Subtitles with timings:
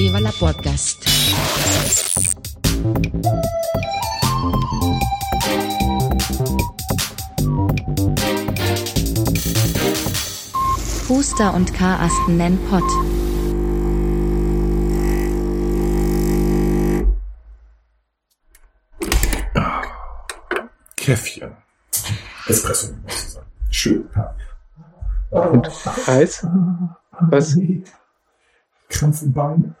[0.00, 1.04] Viva la Podcast.
[11.06, 12.82] Huster und Karasten nennen Pott.
[20.96, 21.54] Käffchen.
[22.46, 23.46] Espresso, muss ich sagen.
[23.68, 24.08] Schön.
[25.28, 25.68] Und
[26.06, 26.46] heiß?
[27.20, 27.54] Was?
[28.90, 29.74] Krampf im Bein.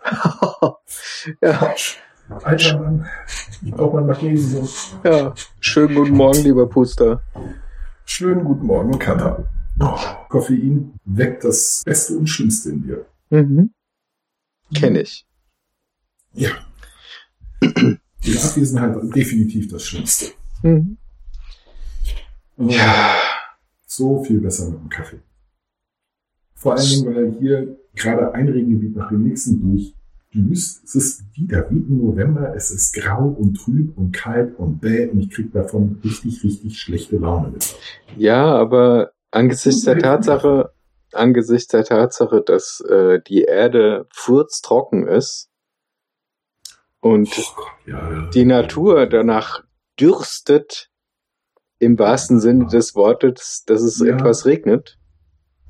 [1.42, 1.74] Ja,
[2.42, 3.06] Alter Mann.
[3.62, 4.66] Ich brauche mal Magnesium.
[5.04, 5.34] ja.
[5.60, 7.22] Schönen guten Morgen, lieber Puster.
[8.06, 9.46] Schönen guten Morgen, Kater.
[9.80, 9.98] Oh,
[10.28, 13.06] Koffein weckt das Beste und Schlimmste in dir.
[13.30, 13.74] Mhm.
[14.74, 15.26] Kenn ich.
[16.32, 16.50] Ja.
[17.62, 20.26] Die Abwesenheit war definitiv das Schlimmste.
[20.62, 20.96] Mhm.
[22.56, 23.16] Ja.
[23.86, 25.20] So viel besser mit dem Kaffee.
[26.60, 30.84] Vor allen Dingen, weil hier gerade ein Regengebiet nach dem nächsten durchdüst.
[30.84, 32.54] Es ist wieder wie im November.
[32.54, 36.78] Es ist grau und trüb und kalt und bäh und ich kriege davon richtig, richtig
[36.78, 37.74] schlechte Laune mit.
[38.18, 40.70] Ja, aber angesichts der Tatsache,
[41.12, 45.48] angesichts der Tatsache, dass äh, die Erde furztrocken ist
[47.00, 47.30] und
[47.86, 49.64] Ja, die Natur danach
[49.98, 50.90] dürstet,
[51.78, 54.14] im wahrsten Sinne des Wortes, dass es Ja.
[54.14, 54.98] etwas regnet.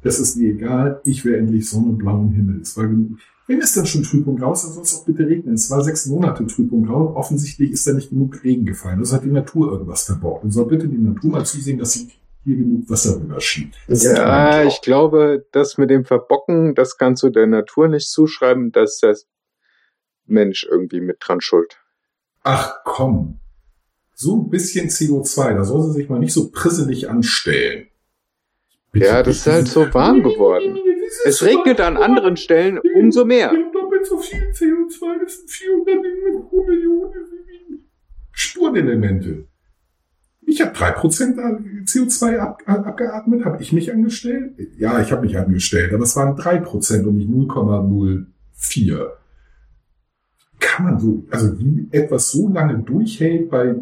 [0.02, 1.00] Das ist mir egal.
[1.04, 2.60] Ich will endlich Sonne, blauen Himmel.
[2.60, 3.18] Es war genug.
[3.46, 5.54] Wenn es dann schon trüb und grau ist, dann soll es auch bitte regnen.
[5.54, 7.16] Es war sechs Monate trüb und grau.
[7.16, 9.00] Offensichtlich ist da nicht genug Regen gefallen.
[9.00, 10.44] Das hat die Natur irgendwas verborgt.
[10.44, 12.08] Und soll bitte die Natur mal zusehen, dass sie
[12.44, 13.74] hier genug Wasser rüberschiebt.
[13.88, 18.08] Das ist Ja, ich glaube, das mit dem Verbocken, das kannst du der Natur nicht
[18.08, 19.16] zuschreiben, dass der
[20.26, 21.78] Mensch irgendwie mit dran schuld.
[22.42, 23.40] Ach komm.
[24.14, 27.89] So ein bisschen CO2, da soll sie sich mal nicht so prisselig anstellen.
[28.92, 30.78] Bitte, Ja, das ist halt so warm geworden.
[31.24, 33.50] Es regnet an anderen Stellen umso mehr.
[33.50, 37.10] Wir haben doppelt so viel CO2, das sind 400 pro Million
[38.32, 39.46] Spurenelemente.
[40.46, 41.36] Ich habe 3%
[41.84, 44.54] CO2 ab, abgeatmet, habe ich mich angestellt?
[44.78, 49.10] Ja, ich habe mich angestellt, aber es waren 3% und nicht 0,04.
[50.58, 53.76] Kann man so, also wie etwas so lange durchhält bei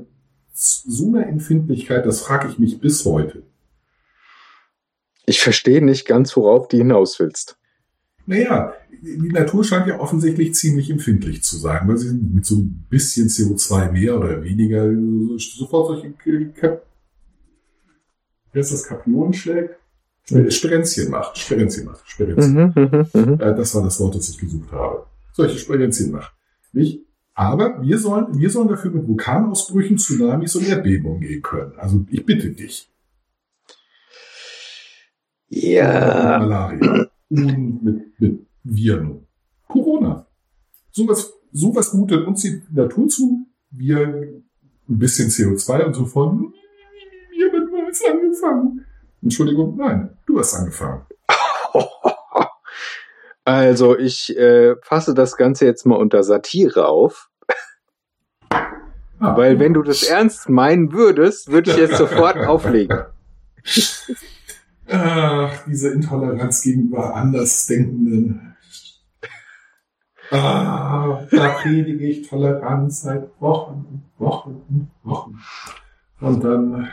[0.53, 3.45] so einer Empfindlichkeit, das frage ich mich bis heute.
[5.29, 7.59] Ich verstehe nicht ganz, worauf du hinaus willst.
[8.25, 8.73] Naja,
[9.03, 13.29] die Natur scheint ja offensichtlich ziemlich empfindlich zu sein, weil sie mit so ein bisschen
[13.29, 14.91] CO2 mehr oder weniger
[15.39, 16.13] sofort solche
[16.53, 16.85] Kap
[18.55, 19.77] heißt das Kapionen schlägt?
[20.49, 22.55] Sperenzchen macht, Sperenzchen macht, Sperenzchen.
[22.55, 23.41] Mhm, mhm, mhm.
[23.41, 25.07] Äh, das war das Wort, das ich gesucht habe.
[25.33, 26.35] Solche Sperenzchen macht.
[26.73, 27.03] Nicht?
[27.35, 31.73] Aber wir sollen, wir sollen dafür mit Vulkanausbrüchen, Tsunamis und Erdbebungen gehen können.
[31.77, 32.91] Also ich bitte dich.
[35.49, 36.39] Ja.
[36.39, 37.07] Malaria.
[37.31, 39.27] Und mit, mit Viren.
[39.67, 40.27] Corona.
[40.91, 43.47] Sowas, sowas mutet uns die Natur zu.
[43.71, 46.53] Wir ein bisschen CO2 und so von.
[47.33, 48.85] Jemand hat es angefangen.
[49.23, 51.03] Entschuldigung, nein, du hast angefangen.
[53.45, 57.31] Also ich äh, fasse das Ganze jetzt mal unter Satire auf,
[59.21, 63.05] Ah, weil wenn du das ernst meinen würdest, würde ich jetzt sofort auflegen.
[64.89, 68.57] Ach, diese Intoleranz gegenüber Andersdenkenden.
[70.31, 75.39] Ah, da predige ich Toleranz seit Wochen und Wochen und Wochen.
[76.21, 76.89] Und dann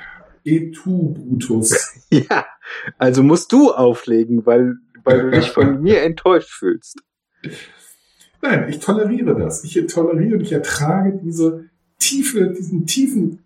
[0.45, 1.93] et tu, Brutus.
[2.11, 2.45] Ja,
[2.97, 7.01] also musst du auflegen, weil, weil du dich von mir enttäuscht fühlst.
[8.41, 9.63] Nein, ich toleriere das.
[9.63, 11.65] Ich toleriere und ich ertrage diese
[11.99, 13.43] tiefe, diesen tiefen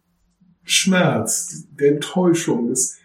[0.64, 3.00] Schmerz der Enttäuschung, des,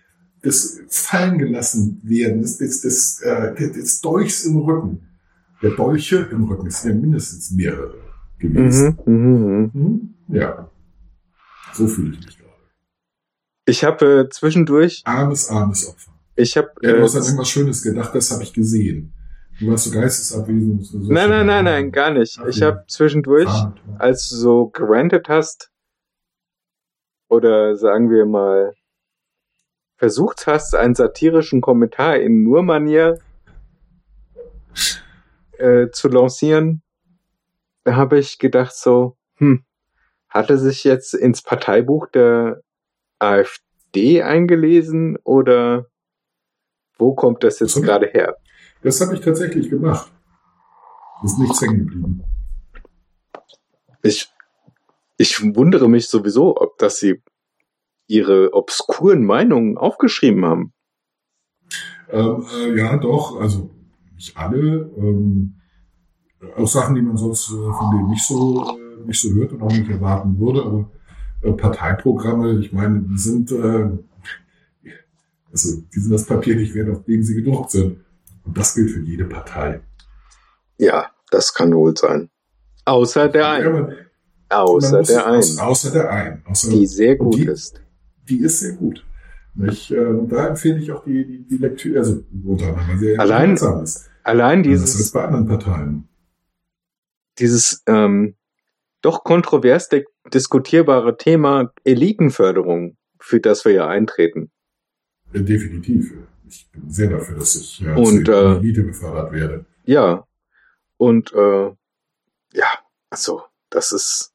[0.45, 5.09] des Fallengelassenwerdens, des, des, äh, des Dolchs im Rücken.
[5.63, 7.95] Der Dolche im Rücken es sind ja mindestens mehrere
[8.39, 8.99] gewesen.
[9.07, 10.15] Mhm, mhm, mhm.
[10.29, 10.37] Mhm.
[10.37, 10.71] Ja.
[11.73, 12.51] So fühle ich mich gerade.
[13.67, 16.13] Ich habe äh, zwischendurch, Armes, armes Opfer.
[16.37, 19.13] ich habe, Ja, du äh, hast an irgendwas Schönes gedacht, das habe ich gesehen.
[19.59, 20.85] Du warst so geistesabwesend.
[20.85, 22.39] So nein, nein, nein, nein, gar nicht.
[22.49, 25.71] Ich habe zwischendurch, Ah, als du so gerantet hast,
[27.29, 28.73] oder sagen wir mal,
[29.97, 33.19] versucht hast, einen satirischen Kommentar in Nur-Manier
[35.59, 36.83] äh, zu lancieren,
[37.85, 39.65] da habe ich gedacht so, hm,
[40.29, 42.63] hat er sich jetzt ins Parteibuch der
[43.19, 45.87] AfD eingelesen oder
[46.99, 48.37] wo kommt das jetzt gerade her?
[48.83, 50.11] Das habe ich tatsächlich gemacht.
[51.23, 52.25] Ist nichts hängen geblieben.
[54.03, 54.31] Ich,
[55.17, 57.23] ich wundere mich sowieso, ob dass sie
[58.07, 60.73] ihre obskuren Meinungen aufgeschrieben haben.
[62.11, 63.71] Ähm, äh, ja, doch, also
[64.15, 64.91] nicht alle.
[64.97, 65.55] Ähm,
[66.57, 69.63] auch Sachen, die man sonst äh, von denen nicht so, äh, nicht so hört und
[69.63, 70.91] auch nicht erwarten würde, aber
[71.43, 73.91] äh, Parteiprogramme, ich meine, die sind, äh,
[75.51, 77.99] also die sind das Papier nicht wert, auf dem sie gedruckt sind.
[78.45, 79.81] Und das gilt für jede Partei.
[80.79, 82.29] Ja, das kann wohl sein.
[82.85, 83.73] Außer der Ja, einen.
[83.73, 83.95] man
[84.51, 85.59] Außer der einen.
[85.59, 86.47] Außer der einen.
[86.47, 87.81] Außer, Die sehr gut die, ist.
[88.29, 89.05] Die ist sehr gut.
[89.55, 89.91] Nicht?
[89.91, 93.55] Ähm, da empfehle ich auch die, die, die Lektüre, also unter anderem, weil sie Allein
[93.55, 94.11] ist.
[94.25, 96.09] Allein Anders als dieses, bei anderen Parteien.
[97.39, 98.37] dieses ähm,
[99.03, 104.51] doch kontrovers di- diskutierbare Thema Elitenförderung, für das wir ja eintreten.
[105.33, 106.15] Äh, Definitiv.
[106.49, 109.67] Ich bin sehr dafür, dass ich äh, Und, äh, Elite befördert werde.
[109.85, 110.27] Ja.
[110.97, 111.67] Und äh,
[112.55, 112.69] ja,
[113.11, 114.33] also, das ist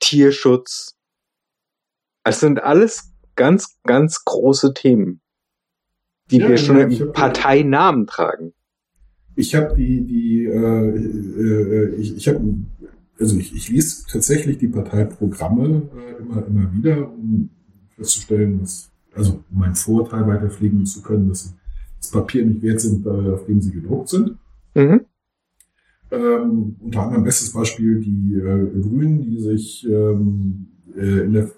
[0.00, 0.96] Tierschutz.
[2.24, 5.20] Es sind alles ganz, ganz große Themen,
[6.30, 8.52] die Ja, wir schon im hab- Parteinamen tragen.
[9.36, 12.40] Ich habe die, die, äh, äh, ich, ich habe,
[13.18, 17.48] also ich, ich lese tatsächlich die Parteiprogramme äh, immer, immer wieder, um
[17.96, 21.54] festzustellen, dass, also um meinen Vorurteil weiterpflegen zu können, dass
[22.00, 24.36] das Papier nicht wert sind, äh, auf dem sie gedruckt sind.
[24.74, 25.00] Mhm.
[26.10, 30.66] Ähm, unter anderem bestes Beispiel die äh, Grünen, die sich ähm,
[30.96, 31.50] äh, in, der,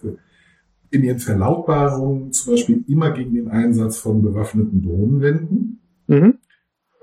[0.91, 5.81] in ihren Verlautbarungen zum Beispiel immer gegen den Einsatz von bewaffneten Drohnen wenden.
[6.09, 6.35] Mhm.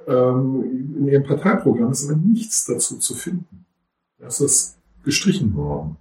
[0.08, 3.66] Ähm, in ihrem Parteiprogramm ist aber nichts dazu zu finden.
[4.20, 5.98] Das ist gestrichen worden.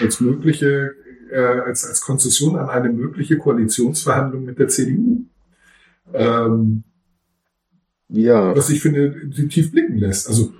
[0.00, 0.94] Als mögliche,
[1.30, 5.24] äh, als, als Konzession an eine mögliche Koalitionsverhandlung mit der CDU.
[6.14, 6.84] Ähm,
[8.08, 8.56] Ja.
[8.56, 10.28] was ich finde, tief blicken lässt.
[10.28, 10.52] Also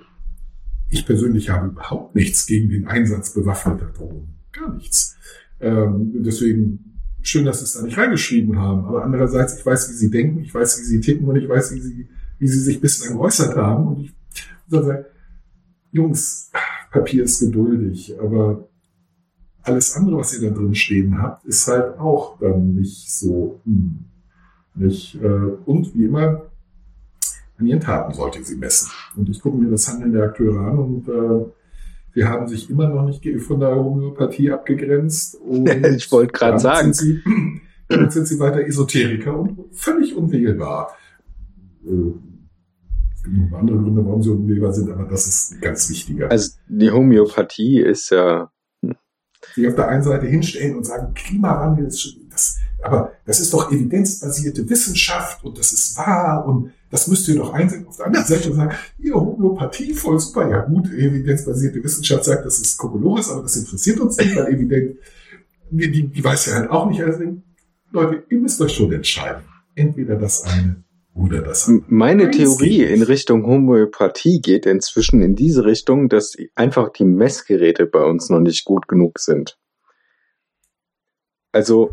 [0.89, 4.35] ich persönlich habe überhaupt nichts gegen den Einsatz bewaffneter Drohnen.
[4.51, 5.17] Gar nichts.
[5.59, 8.85] Ähm, deswegen schön, dass sie es da nicht reingeschrieben haben.
[8.85, 11.73] Aber andererseits, ich weiß, wie sie denken, ich weiß, wie sie ticken und ich weiß,
[11.75, 12.07] wie sie,
[12.39, 13.87] wie sie sich bislang geäußert haben.
[13.87, 14.13] Und ich
[14.67, 15.05] sagen,
[15.91, 16.51] Jungs,
[16.91, 18.67] Papier ist geduldig, aber
[19.63, 24.05] alles andere, was ihr da drin stehen habt, ist halt auch dann nicht so, hm,
[24.75, 25.27] nicht, äh,
[25.65, 26.43] und wie immer,
[27.57, 28.89] an ihren Taten sollte sie messen.
[29.15, 31.45] Und ich gucke mir das Handeln der Akteure an und äh,
[32.17, 35.35] wir haben sich immer noch nicht von der Homöopathie abgegrenzt.
[35.35, 36.91] Und Ich wollte gerade sagen.
[36.91, 40.97] Sind sie, damit sind sie weiter Esoteriker und völlig unwählbar.
[41.85, 42.13] Äh,
[43.13, 46.31] Es gibt noch andere Gründe, warum sie unwählbar sind, aber das ist ganz wichtiger.
[46.31, 48.51] Also die Homöopathie ist ja.
[49.55, 53.53] die auf der einen Seite hinstellen und sagen, Klimawandel ist schon, das, aber das ist
[53.53, 57.85] doch evidenzbasierte Wissenschaft und das ist wahr und das müsst ihr doch einsehen.
[57.87, 62.59] Auf der anderen Seite sagen, ihr Homöopathie voll super, ja gut, evidenzbasierte Wissenschaft sagt, das
[62.59, 64.97] ist Kokolores, aber das interessiert uns nicht, weil evident,
[65.69, 67.19] die, die, die weiß ja halt auch nicht alles.
[67.91, 69.43] Leute, ihr müsst euch schon entscheiden.
[69.75, 71.85] Entweder das eine oder das andere.
[71.89, 73.01] Meine Theorie in.
[73.01, 78.65] Richtung Homöopathie geht inzwischen in diese Richtung, dass einfach die Messgeräte bei uns noch nicht
[78.65, 79.57] gut genug sind.
[81.51, 81.91] Also,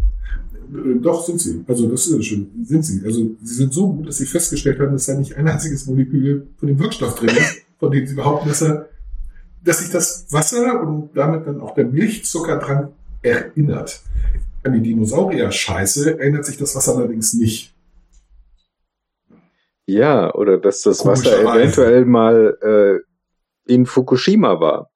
[0.75, 1.65] Doch, sind sie.
[1.69, 3.05] Also das ist schon, sind sie.
[3.05, 6.49] Also sie sind so gut, dass sie festgestellt haben, dass da nicht ein einziges Molekül
[6.57, 8.89] von dem Wirkstoff drin ist, von dem sie behaupten, dass, er,
[9.63, 12.89] dass sich das Wasser und damit dann auch der Milchzucker dran
[13.23, 14.01] erinnert.
[14.65, 17.73] An die Dinosaurier-Scheiße erinnert sich das Wasser allerdings nicht.
[19.87, 24.91] ja, oder dass das Wasser eventuell mal äh, in Fukushima war.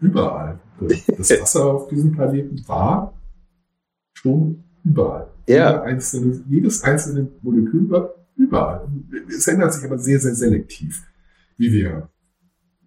[0.00, 0.58] Überall.
[0.88, 3.14] Das Wasser auf diesem Planeten war
[4.12, 5.28] schon überall.
[5.46, 5.82] Ja.
[5.82, 8.88] Einzelne, jedes einzelne Molekül war überall.
[9.28, 11.02] Es ändert sich aber sehr, sehr selektiv,
[11.56, 12.08] wie wir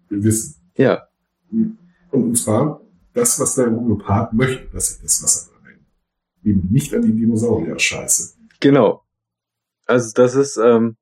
[0.08, 0.56] wissen.
[0.76, 1.06] Ja,
[2.10, 2.80] Und zwar
[3.12, 5.82] das, was der Homöopath möchte, dass sich das Wasser ändert.
[6.42, 8.34] Eben nicht an die Dinosaurier-Scheiße.
[8.60, 9.02] genau.
[9.86, 10.96] Also das ist, ähm,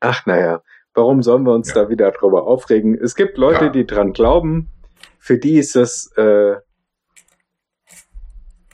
[0.00, 0.62] ach naja,
[0.92, 1.74] warum sollen wir uns Ja.
[1.84, 2.94] da wieder drüber aufregen?
[2.94, 3.70] Es gibt Leute, Ja.
[3.70, 4.68] die dran glauben,
[5.24, 6.56] für die ist das, äh,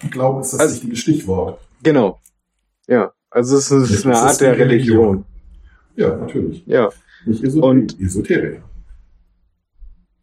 [0.02, 1.60] Ich glaube, ist das Also- richtige Stichwort.
[1.82, 2.20] genau.
[2.88, 5.24] Ja, also es ist Nicht eine ist Art der die Religion.
[5.94, 6.66] Ja, natürlich.
[6.66, 6.90] Ja.
[7.24, 8.62] Nicht Esot Und- Esoterik.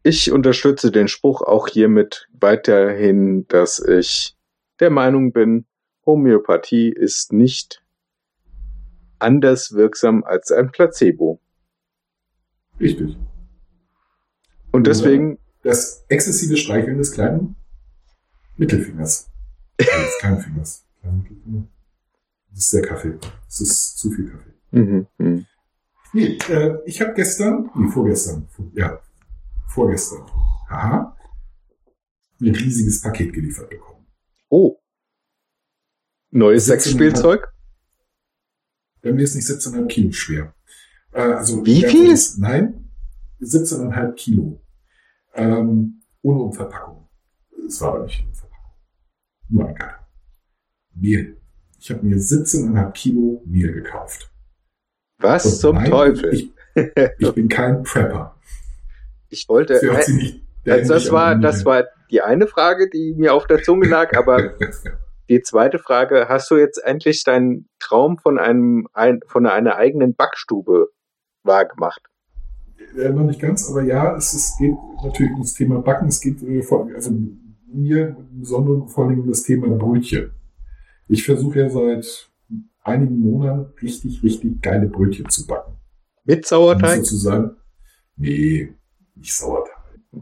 [0.03, 4.35] Ich unterstütze den Spruch auch hiermit weiterhin, dass ich
[4.81, 5.65] der Meinung bin,
[6.05, 7.83] Homöopathie ist nicht
[9.19, 11.39] anders wirksam als ein Placebo.
[12.79, 13.17] Richtig.
[14.71, 17.57] Und deswegen, Das exzessive Streicheln des kleinen
[18.55, 19.29] Mittelfingers.
[19.79, 20.85] Also des kleinen Fingers.
[21.01, 21.67] Kleinen Mittelfinger.
[22.51, 23.17] Das ist der Kaffee.
[23.45, 24.53] Das ist zu viel Kaffee.
[24.71, 25.45] mhm, mhm.
[26.13, 28.99] Nee, äh, ich habe gestern, nee, vorgestern, vor, ja,
[29.67, 30.25] vorgestern,
[30.69, 31.15] haha,
[32.39, 34.07] ein riesiges Paket geliefert bekommen.
[34.47, 34.79] oh,
[36.31, 37.53] neues Sexspielzeug?
[39.01, 40.55] Bei mir ist nicht 17,5 Kilo schwer.
[41.11, 42.17] Äh, also Wie viel?
[42.37, 42.89] Nein,
[43.41, 44.61] 17,5 Kilo.
[45.37, 47.07] Ähm, ohne Umverpackung.
[47.65, 48.73] Es war aber nicht eine Umverpackung.
[49.49, 49.77] Nur ein.
[50.93, 51.41] Mehl.
[51.79, 54.31] Ich habe mir 17,5 Kilo Mehl gekauft.
[55.19, 56.33] Was Und zum nein, Teufel?
[56.33, 56.51] Ich,
[57.19, 58.35] ich bin kein Prepper.
[59.29, 63.33] Ich wollte, hört sich nicht also das war, das war die eine Frage, die mir
[63.33, 64.53] auf der Zunge lag, aber
[65.29, 70.15] die zweite Frage, hast du jetzt endlich deinen Traum von einem, ein, von einer eigenen
[70.15, 70.89] Backstube
[71.43, 72.01] wahrgemacht?
[72.95, 76.07] Äh, noch nicht ganz, aber ja, es, es geht natürlich ums Thema Backen.
[76.07, 77.11] Es geht äh, vor, also
[77.71, 80.31] mir im Besonderen vor allem um das Thema Brötchen.
[81.07, 82.29] Ich versuche ja seit
[82.83, 85.73] einigen Monaten richtig, richtig geile Brötchen zu backen.
[86.25, 86.97] Mit Sauerteig?
[86.97, 87.51] Sozusagen,
[88.15, 88.73] nee,
[89.15, 89.73] nicht Sauerteig.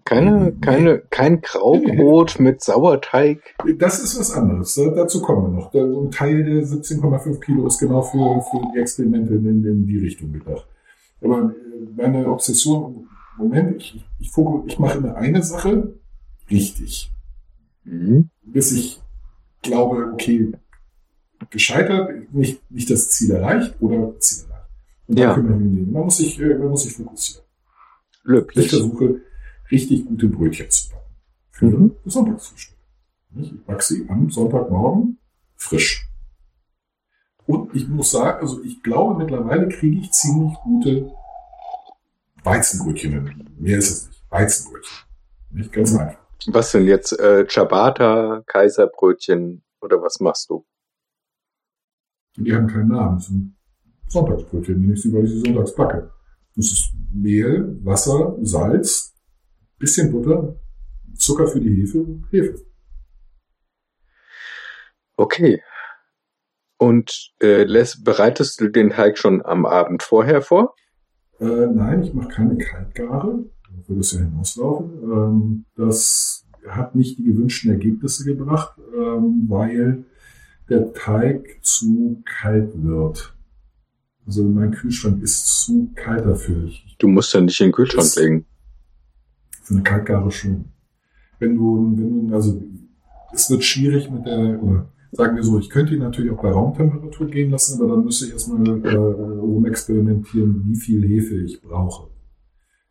[0.03, 3.39] Keine, keine, kein Graubrot mit Sauerteig.
[3.77, 4.74] Das ist was anderes.
[4.74, 5.74] Da, dazu kommen wir noch.
[5.74, 10.34] Ein Teil der 17,5 Kilo ist genau für, für die Experimente in, in die Richtung
[10.34, 10.67] gedacht.
[11.25, 14.32] Aber äh, meine Obsession, Moment, ich, ich,
[14.67, 16.00] ich mache immer eine Sache
[16.50, 17.12] richtig.
[17.84, 18.29] Mhm.
[18.44, 19.00] bis ich
[19.62, 20.51] glaube, okay,
[21.50, 24.70] gescheitert, nicht, nicht das Ziel erreicht oder Ziel erreicht.
[25.08, 25.36] Und Ja.
[25.36, 25.91] dann kümmere ich mich den.
[25.91, 27.44] Man muss sich, man muss sich fokussieren.
[28.12, 28.70] Ich Löblich.
[28.70, 29.22] versuche,
[29.70, 31.01] richtig gute Brötchen zu backen.
[31.51, 31.91] Für Mhm.
[32.05, 32.77] Sonntagsfrühstück.
[33.32, 33.53] Nicht?
[33.53, 35.17] Ich backe sie am Sonntagmorgen
[35.58, 36.04] frisch.
[37.48, 41.12] Und ich muss sagen, also ich glaube, mittlerweile kriege ich ziemlich gute
[42.44, 43.50] Weizenbrötchen hin.
[43.58, 44.24] Mehr ist es nicht.
[44.32, 44.98] Weizenbrötchen.
[45.52, 46.00] Nicht ganz Mhm.
[46.00, 46.20] einfach.
[46.48, 47.18] Was denn jetzt?
[47.20, 50.66] Äh, Ciabatta, Kaiserbrötchen oder was machst du?
[52.38, 53.18] Die haben keinen Namen.
[53.18, 53.56] Das sind
[54.10, 56.12] Sonntagsbrötchen, nenne ich sie, weil ich sie sonntags backe.
[56.56, 59.14] Das ist Mehl, Wasser, Salz,
[59.78, 60.56] bisschen Butter,
[61.16, 62.66] Zucker für die Hefe Hefe.
[65.18, 65.62] Okay.
[66.77, 70.75] Und äh, lässt, bereitest du den Teig schon am Abend vorher vor?
[71.39, 73.46] Äh, nein, ich mache keine Kaltgare.
[73.63, 74.91] Da würde es ja hinauslaufen.
[75.03, 80.03] Ähm, das hat nicht die gewünschten Ergebnisse gebracht, ähm, weil
[80.70, 83.36] der Teig zu kalt wird.
[84.25, 86.70] Also mein Kühlschrank ist zu kalt dafür.
[86.98, 88.46] Du musst ja nicht in den Kühlschrank Das- legen.
[89.62, 90.65] Für eine Kaltgare schon.
[91.39, 92.62] Wenn du, wenn du, also
[93.34, 96.51] es wird schwierig mit der, oder sagen wir so, ich könnte ihn natürlich auch bei
[96.51, 102.10] Raumtemperatur gehen lassen, aber dann müsste ich erstmal äh, rumexperimentieren, wie viel Hefe ich brauche.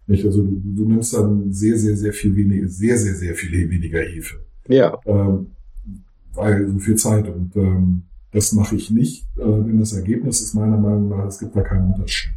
[0.07, 0.25] Nicht?
[0.25, 4.01] Also du, du nimmst dann sehr, sehr, sehr viel weniger, sehr, sehr, sehr viel weniger
[4.01, 4.37] Hefe.
[4.69, 4.99] Ja.
[5.05, 5.49] Ähm,
[6.33, 8.03] weil so viel Zeit und ähm,
[8.33, 11.63] das mache ich nicht, äh, denn das Ergebnis ist meiner Meinung nach, es gibt da
[11.63, 12.33] keinen Unterschied.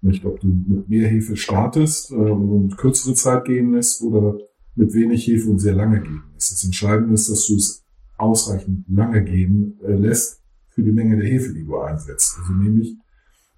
[0.00, 4.38] Nicht, ob du mit mehr Hefe startest äh, und kürzere Zeit gehen lässt oder
[4.74, 6.52] mit wenig Hefe und sehr lange gehen lässt.
[6.52, 7.81] Das Entscheidende ist, dass du es
[8.22, 12.38] ausreichend lange gehen äh, lässt für die Menge der Hefe, die du einsetzt.
[12.38, 12.96] Also nämlich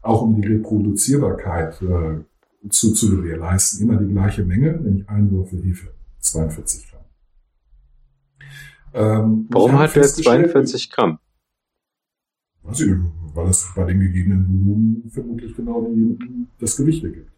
[0.03, 5.63] auch um die Reproduzierbarkeit äh, zu, zu gewährleisten, immer die gleiche Menge, nämlich ein Würfel
[5.63, 7.05] Hefe, 42 Gramm.
[8.95, 11.19] Ähm, Warum hat der festgestellt, 42 Gramm?
[12.63, 12.91] Weiß ich
[13.35, 16.17] weil es bei den gegebenen Volumen vermutlich genau die,
[16.59, 17.31] das Gewicht ergibt.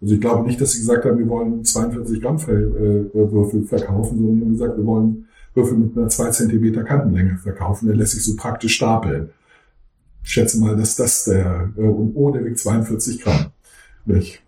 [0.00, 4.18] Also ich glaube nicht, dass sie gesagt haben, wir wollen 42 Gramm äh, Würfel verkaufen,
[4.18, 7.86] sondern sie haben gesagt, wir wollen Würfel mit einer 2 Zentimeter Kantenlänge verkaufen.
[7.86, 9.30] Der lässt sich so praktisch stapeln.
[10.24, 13.46] Ich schätze mal, dass das der, äh, und oh, der wiegt 42 Gramm.
[14.04, 14.42] Nicht?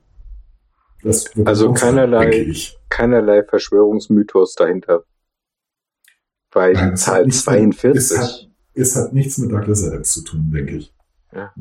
[1.02, 2.54] Das wird Also sein, keinerlei-.
[2.88, 5.04] Keinerlei Verschwörungsmythos dahinter.
[6.50, 7.96] Bei Nein, Zahl nichts mit- 42.
[7.96, 10.94] Es hat, es hat nichts mit Douglas Adams zu tun, denke ich.
[11.32, 11.52] Ja.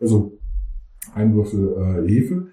[0.00, 0.38] Also
[1.14, 2.46] ein Würfel äh, Hefe.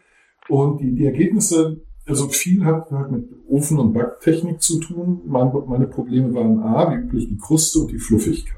[0.50, 5.22] Und die, die Ergebnisse, also viel hat, hat mit Ofen- und Backtechnik zu tun.
[5.26, 8.58] Mein, meine Probleme waren A, wie üblich die Kruste und die Fluffigkeit.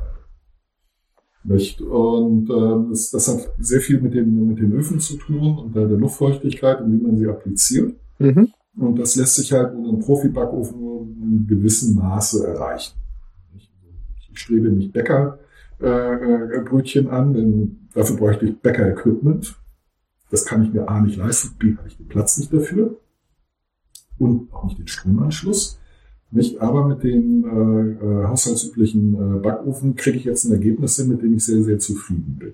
[1.43, 1.79] Nicht?
[1.79, 5.75] Und ähm, das, das hat sehr viel mit, dem, mit den Öfen zu tun und
[5.75, 7.93] der, der Luftfeuchtigkeit und wie man sie appliziert.
[8.17, 8.51] Mhm.
[8.77, 12.95] Und das lässt sich halt in einem Profi-Backofen nur in gewissem Maße erreichen.
[13.55, 19.55] Ich strebe nicht Bäckerbrötchen äh, Brötchen an, denn dafür bräuchte ich Bäcker-Equipment.
[20.31, 22.97] Das kann ich mir A nicht leisten, B habe ich den Platz nicht dafür
[24.17, 25.79] und auch nicht den Stromanschluss.
[26.31, 31.09] Nicht, aber mit dem äh, äh, haushaltsüblichen äh, Backofen kriege ich jetzt ein Ergebnis hin,
[31.09, 32.53] mit dem ich sehr, sehr zufrieden bin.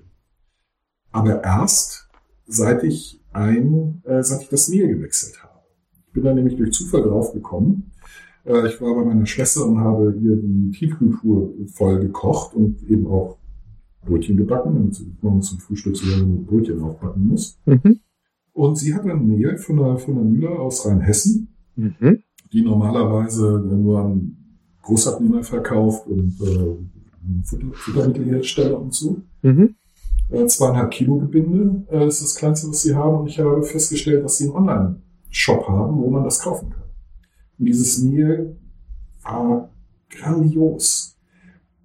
[1.10, 2.08] Aber erst
[2.46, 5.58] seit ich ein, äh, seit ich das Mehl gewechselt habe.
[6.06, 7.90] Ich bin da nämlich durch Zufall drauf gekommen.
[8.44, 13.06] Äh, ich war bei meiner Schwester und habe ihr die Tiefkühltruhe voll gekocht und eben
[13.06, 13.38] auch
[14.04, 16.04] Brötchen gebacken, damit sie morgens zum Frühstück so
[16.46, 17.58] Brötchen aufbacken muss.
[17.66, 18.00] Mhm.
[18.52, 22.22] Und sie hat ein Mehl von der, von der Mühle aus Rheinhessen, Mhm.
[22.52, 24.36] die normalerweise nur an
[24.82, 26.76] Großabnehmer verkauft und äh,
[27.44, 29.22] Futter, Futtermittelhersteller und so.
[29.42, 29.74] Mhm.
[30.30, 33.20] Äh, zweieinhalb Kilo Gebinde äh, ist das kleinste, was sie haben.
[33.20, 36.82] Und ich habe festgestellt, dass sie einen Online-Shop haben, wo man das kaufen kann.
[37.58, 38.56] Und dieses Mehl
[39.22, 39.70] war
[40.10, 41.16] grandios.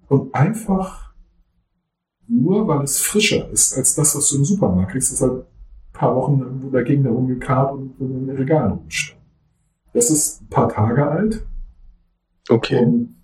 [0.08, 1.14] Und einfach
[2.26, 5.92] nur, weil es frischer ist als das, was du im Supermarkt kriegst, das halt ein
[5.92, 9.17] paar Wochen irgendwo dagegen herum gekarrt und in den Regalen rumstand.
[9.98, 11.44] Das ist ein paar Tage alt.
[12.48, 12.84] Okay.
[12.84, 13.16] Und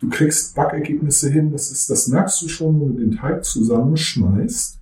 [0.00, 4.80] du kriegst Backergebnisse hin, das ist, das merkst du schon, wenn du den Teig zusammenschmeißt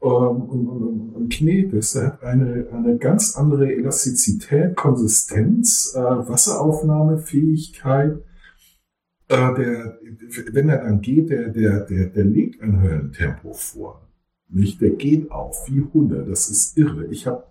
[0.00, 1.96] ähm, und, und, und knetest.
[1.96, 8.16] Er hat eine, eine ganz andere Elastizität, Konsistenz, äh, Wasseraufnahmefähigkeit.
[9.28, 9.98] Äh, der,
[10.50, 14.00] wenn er dann geht, der, der, der, der legt ein Höllentempo vor.
[14.48, 14.80] Nicht?
[14.80, 16.24] Der geht auf wie Hunde.
[16.26, 17.04] Das ist irre.
[17.08, 17.44] Ich habe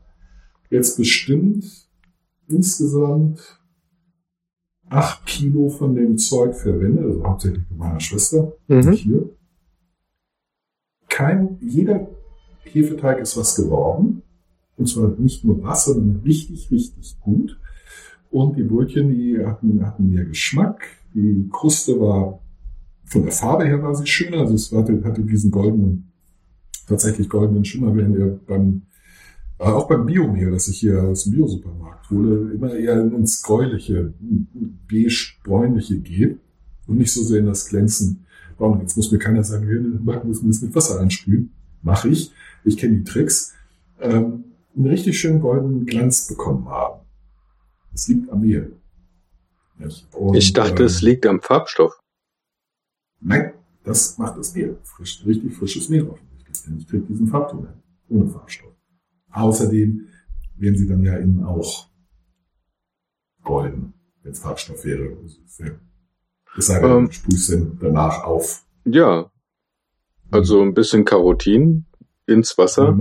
[0.69, 1.65] jetzt bestimmt
[2.48, 3.60] insgesamt
[4.89, 8.91] acht Kilo von dem Zeug verwendet, also hauptsächlich bei meiner Schwester Mhm.
[8.91, 9.29] hier.
[11.10, 12.07] Kein, jeder
[12.63, 14.22] Hefeteig ist was geworden.
[14.77, 17.57] Und zwar nicht nur was, sondern richtig, richtig gut.
[18.29, 20.86] Und die Brötchen, die hatten, hatten mehr Geschmack.
[21.13, 22.41] Die Kruste war,
[23.05, 24.39] von der Farbe her war sie schöner.
[24.39, 26.12] Also es hatte, hatte diesen goldenen,
[26.88, 28.81] tatsächlich goldenen Schimmer, während ihr beim,
[29.58, 34.14] auch beim Biomehl, das ich hier aus dem Biosupermarkt hole, immer eher ins gräuliche,
[34.88, 36.40] beige-bräunliche geht
[36.88, 38.26] und nicht so sehr in das Glänzen.
[38.58, 38.82] Warum?
[38.82, 41.52] Jetzt muss mir keiner sagen, wir müssen das mit Wasser einsprühen.
[41.82, 42.32] Mache ich.
[42.64, 43.54] Ich kenne die Tricks.
[44.00, 44.46] Ähm,
[44.76, 47.02] einen richtig schönen goldenen Glanz bekommen haben.
[47.94, 48.74] Es liegt am Mehl.
[50.12, 52.00] Und, Ich dachte, ähm, es liegt am Farbstoff.
[53.22, 54.78] Nein, das macht das Mehl.
[54.84, 56.64] Frisch, richtig frisches Mehl offensichtlich.
[56.64, 57.74] Denn ich kriege diesen Farbton hin,
[58.10, 58.74] ohne Farbstoff.
[59.36, 60.08] Außerdem
[60.56, 61.89] wären sie dann ja innen auch
[63.44, 65.18] golden, wenn es Farbstoff wäre.
[66.58, 67.06] Es sei denn, Ähm.
[67.08, 68.65] du sprühst den danach auf.
[68.86, 69.30] Ja.
[70.32, 71.86] Also ein bisschen Karotin
[72.25, 72.98] ins Wasser.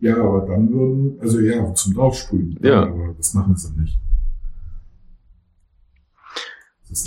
[0.00, 2.58] Ja, aber dann würden, also ja, zum Draufsprühen.
[2.62, 2.84] Ja.
[2.88, 3.98] Aber das machen sie nicht.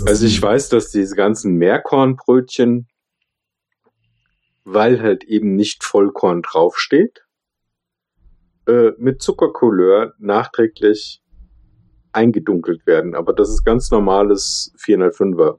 [0.06, 2.88] Also ich weiß, dass diese ganzen Meerkornbrötchen,
[4.64, 7.25] weil halt eben nicht Vollkorn draufsteht,
[8.66, 11.22] äh, mit Zuckercouleur nachträglich
[12.12, 13.14] eingedunkelt werden.
[13.14, 15.58] Aber das ist ganz normales 405er.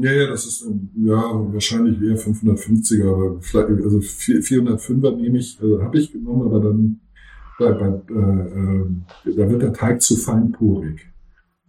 [0.00, 1.20] Ja, ja, das ist, ähm, ja,
[1.52, 6.60] wahrscheinlich eher 550er, aber vielleicht, also 4- 405er nehme ich, also habe ich genommen, aber
[6.60, 7.00] dann,
[7.58, 11.00] bei, bei, äh, äh, da wird der Teig zu feinporig.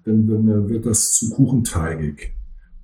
[0.05, 2.33] Dann, dann äh, wird das zu kuchenteigig.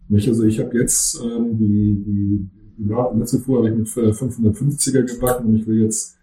[0.09, 0.27] Nicht?
[0.27, 5.03] Also ich habe jetzt ähm, die, die, ja, letzte Woche habe ich mit äh, 550er
[5.03, 6.16] gebacken und ich will jetzt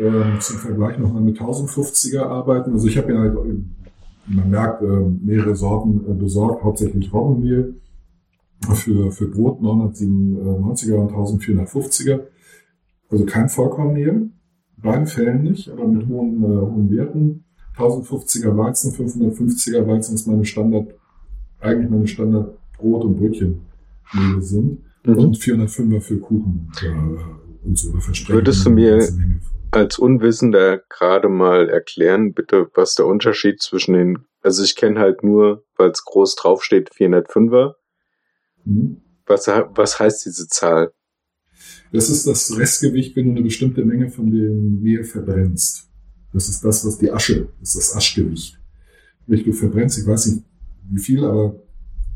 [0.00, 2.72] ähm, zum Vergleich nochmal mit 1050er arbeiten.
[2.72, 7.74] Also ich habe ja halt, äh, man merkt, äh, mehrere Sorten äh, besorgt, hauptsächlich Roggenmehl
[8.74, 12.20] für, für Brot 997er und 1450er.
[13.10, 14.30] Also kein Vollkornmehl,
[14.76, 17.44] beiden Fällen nicht, aber mit hohen, äh, hohen Werten.
[17.76, 20.94] 1050er Weizen, 550er Weizen ist meine Standard,
[21.60, 24.80] eigentlich meine Standard Brot- und Brötchenmehl sind.
[25.04, 25.16] Mhm.
[25.16, 27.92] Und 405er für Kuchen äh, und so.
[28.28, 29.08] Würdest du eine mir-.
[29.72, 35.22] Als Unwissender gerade mal erklären, bitte, was der Unterschied zwischen den, also ich kenne halt
[35.22, 37.74] nur, weil es groß draufsteht, 405er.
[38.64, 39.00] Mhm.
[39.26, 40.92] Was, was heißt diese Zahl?
[41.92, 45.88] Das ist das Restgewicht, wenn du eine bestimmte Menge von dem Mehl verbrennst.
[46.32, 48.58] Das ist das, was die Asche, das ist das Aschgewicht.
[49.26, 50.44] Nicht, du verbrennst, ich weiß nicht
[50.90, 51.60] wie viel, aber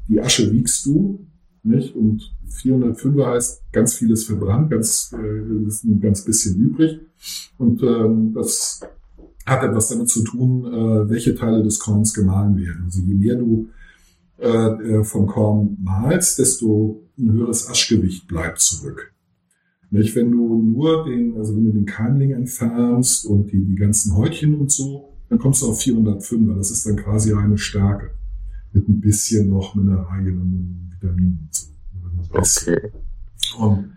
[0.09, 1.27] die Asche wiegst du,
[1.65, 1.95] nicht?
[1.95, 7.01] Und 405er heißt, ganz vieles verbrannt, ganz, äh, ist ein ganz bisschen übrig.
[7.59, 8.81] Und ähm, das
[9.47, 12.83] hat etwas damit zu tun, äh, welche Teile des Korns gemahlen werden.
[12.85, 13.69] Also je mehr du
[14.39, 19.13] äh, äh, vom Korn mahlst, desto ein höheres Aschgewicht bleibt zurück.
[19.91, 24.17] Nicht, wenn du nur den, also wenn du den Keimling entfernst und die, die ganzen
[24.17, 26.57] Häutchen und so, dann kommst du auf 405er.
[26.57, 28.11] Das ist dann quasi reine Stärke.
[28.75, 31.49] Mit ein bisschen noch Mineralien und Vitaminen
[32.19, 32.35] und so.
[32.69, 32.93] Okay.
[33.59, 33.93] Und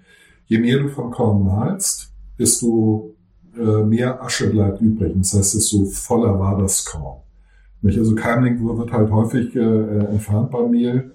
[0.45, 3.15] je mehr du vom Korn mahlst, desto
[3.57, 5.13] äh, mehr Asche bleibt übrig.
[5.17, 7.21] Das heißt, desto voller war das Korn.
[7.81, 7.97] Nicht?
[7.97, 11.11] Also Keimling wird halt häufig äh, entfernt beim Mehl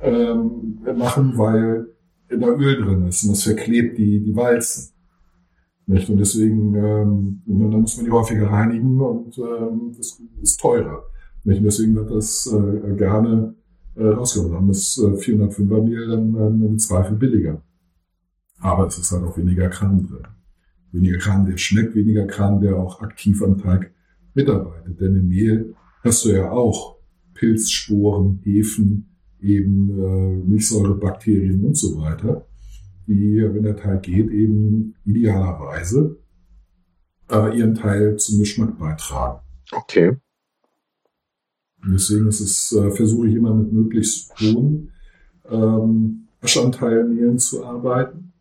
[0.00, 1.86] ähm, machen, weil
[2.28, 4.94] da Öl drin ist und das verklebt die, die Walzen.
[5.86, 6.08] Nicht?
[6.08, 11.02] Und deswegen ähm, dann muss man die häufiger reinigen und ähm, das ist teurer.
[11.44, 11.58] Nicht?
[11.58, 13.54] Und deswegen wird das äh, gerne
[13.94, 14.54] äh, rausgenommen.
[14.54, 17.62] Dann ist äh, 405er Mehl dann ähm, im Zweifel billiger.
[18.60, 20.26] Aber es ist halt auch weniger Kram drin.
[20.92, 23.92] Weniger Kram, der schmeckt, weniger Kram, der auch aktiv am Teig
[24.34, 25.00] mitarbeitet.
[25.00, 26.96] Denn im Mehl hast du ja auch
[27.34, 29.08] Pilzsporen, Hefen,
[29.40, 32.46] eben äh, Milchsäurebakterien und so weiter.
[33.08, 36.18] die, wenn der Teig geht, eben idealerweise
[37.30, 39.40] äh, ihren Teil zum Geschmack beitragen.
[39.72, 40.16] Okay.
[41.84, 44.90] Deswegen ist es, äh, versuche ich immer mit möglichst hohen
[45.50, 48.32] ähm, Bestandteilmehlen zu arbeiten.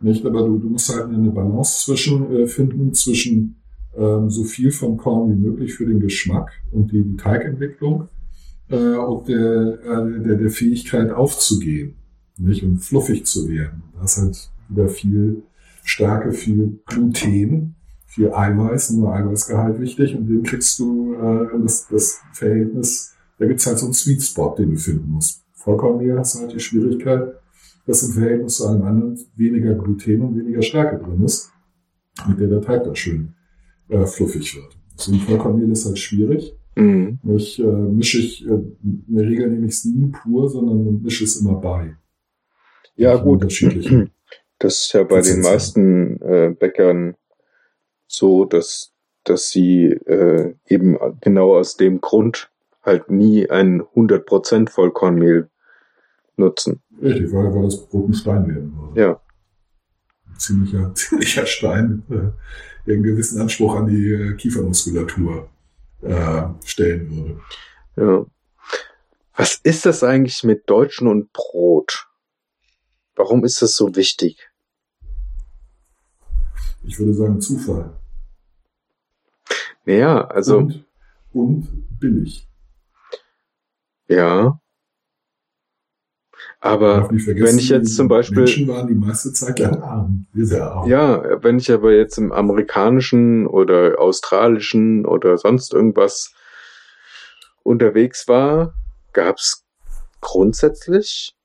[0.00, 3.56] Nicht, aber du, du musst halt eine Balance zwischen äh, finden zwischen
[3.96, 8.08] ähm, so viel vom Korn wie möglich für den Geschmack und die, die Teigentwicklung
[8.68, 11.94] äh, und der, äh, der, der Fähigkeit aufzugehen,
[12.36, 13.82] nicht und fluffig zu werden.
[13.94, 15.42] Da ist halt wieder viel
[15.84, 17.76] Stärke, viel Gluten,
[18.14, 23.66] viel Eiweiß, nur Eiweißgehalt wichtig und den kriegst du äh, das, das Verhältnis, da gibt's
[23.66, 25.42] halt so einen Sweet Spot, den du finden musst.
[25.52, 27.34] Vollkornmehl hast du halt die Schwierigkeit,
[27.86, 31.50] dass im Verhältnis zu allem anderen weniger Gluten und weniger Stärke drin ist,
[32.28, 33.34] mit der der Teig dann schön
[33.88, 34.76] äh, fluffig wird.
[34.96, 36.54] So ein Vollkornmehl ist halt schwierig.
[36.76, 37.18] Mhm.
[37.36, 41.24] Ich äh, mische ich, äh, in der Regel nehme ich es nie pur, sondern mische
[41.24, 41.96] es immer bei.
[42.96, 43.42] Ja, gut.
[43.42, 43.90] Unterschiedlich.
[44.60, 45.40] Das ist ja bei den Prozesse.
[45.40, 47.16] meisten äh, Bäckern
[48.16, 48.92] so, dass,
[49.24, 52.50] dass sie äh, eben genau aus dem Grund
[52.82, 55.48] halt nie ein 100% Vollkornmehl
[56.36, 56.82] nutzen.
[57.00, 59.00] Richtig, weil, weil das Brot ein Stein werden würde.
[59.00, 59.20] Ja.
[60.26, 65.48] Ein ziemlicher, ziemlicher Stein, äh, der einen gewissen Anspruch an die äh, Kiefermuskulatur
[66.02, 67.40] äh, stellen würde.
[67.96, 68.26] Ja.
[69.36, 72.08] Was ist das eigentlich mit Deutschen und Brot?
[73.16, 74.50] Warum ist das so wichtig?
[76.84, 77.96] Ich würde sagen Zufall.
[79.84, 80.84] Naja, also, und,
[81.32, 82.48] und billig.
[84.08, 84.58] ja.
[86.60, 90.26] Aber wenn ich jetzt zum Beispiel- Menschen waren die meiste Zeit lang arm.
[90.34, 90.88] Sehr, arm.
[90.88, 96.32] Ja, wenn ich aber jetzt im amerikanischen oder australischen oder sonst irgendwas
[97.64, 98.72] unterwegs war,
[99.12, 99.64] gab's
[100.22, 101.36] grundsätzlich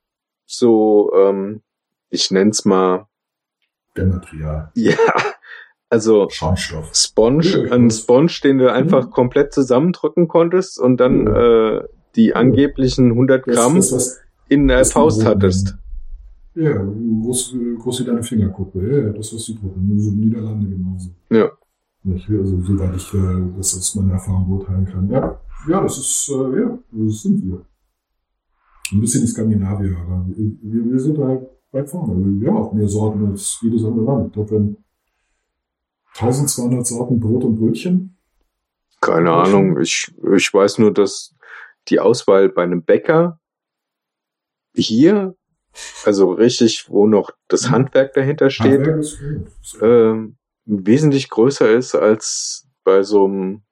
[0.46, 1.64] so, ähm,
[2.10, 3.08] ich nenn's mal,
[3.98, 4.72] Dämmmaterial.
[4.76, 4.96] ja,
[5.90, 6.90] also Schaumstoff.
[6.94, 7.90] Sponge, ich ein.
[7.90, 9.12] Sponge, den du einfach Mhm.
[9.12, 11.82] komplett zusammendrücken konntest und dann äh,
[12.16, 15.76] die angeblichen 100 Das, Gramm das, was, in der das Faust hattest.
[16.56, 18.80] Ja, groß, groß wie deine Fingerkuppe.
[18.82, 20.00] Ja, das was die drucken.
[20.00, 21.10] So in Niederlande genauso.
[21.30, 21.52] Ja.
[22.04, 23.18] Nicht, also soweit ich äh,
[23.58, 25.10] das aus meiner Erfahrung beurteilen kann.
[25.10, 27.66] Ja, ja, das ist, äh, ja, das sind wir.
[28.92, 32.16] Ein bisschen die Skandinavier, aber wir, wir sind halt weit vorne.
[32.40, 34.28] Wir haben auch mehr Sorten als jedes andere Land.
[34.28, 34.78] Ich glaube, haben
[36.20, 38.18] 1200 Sorten Brot und Brötchen.
[39.02, 39.80] Keine Ja, Ahnung.
[39.80, 41.36] Ich, ich weiß nur, dass
[41.88, 43.40] die Auswahl bei einem Bäcker
[44.76, 45.36] hier,
[46.06, 47.72] also richtig, wo noch das Mhm.
[47.72, 48.86] Handwerk dahinter steht,
[49.82, 53.64] ähm, wesentlich größer ist als bei so einem.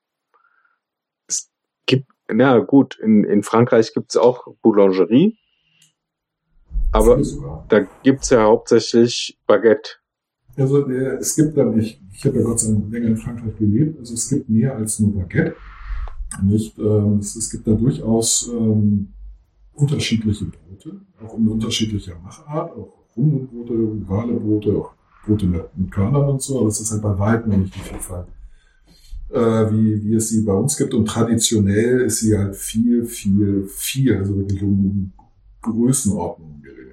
[1.27, 1.51] Es
[1.85, 5.37] gibt, na gut, in, in Frankreich gibt's auch Boulangerie,
[6.91, 7.21] aber
[7.69, 9.97] da gibt's ja hauptsächlich Baguette.
[10.57, 13.55] Also der, es gibt dann, ich, ich habe ja Gott sei Dank länger in Frankreich
[13.57, 15.55] gelebt, also es gibt mehr als nur Baguette.
[16.43, 19.09] Nicht, ähm, es, es gibt da durchaus ähm,
[19.73, 24.93] unterschiedliche Brote, auch in unterschiedlicher Machart, auch runde Brote, ovale Brote, auch
[25.25, 28.27] Brote mit, Körnern und so, aber es ist halt bei weitem noch nicht die Vielfalt,
[29.29, 30.93] äh, wie, wie es sie bei uns gibt.
[30.93, 35.11] Und traditionell ist sie halt viel, viel, viel, also wirklich um
[35.61, 36.86] Größenordnung geringer.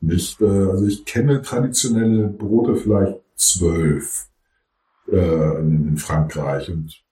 [0.00, 4.28] Nicht, äh, also ich kenne traditionelle Brote vielleicht zwölf
[5.10, 7.02] äh, in, in Frankreich und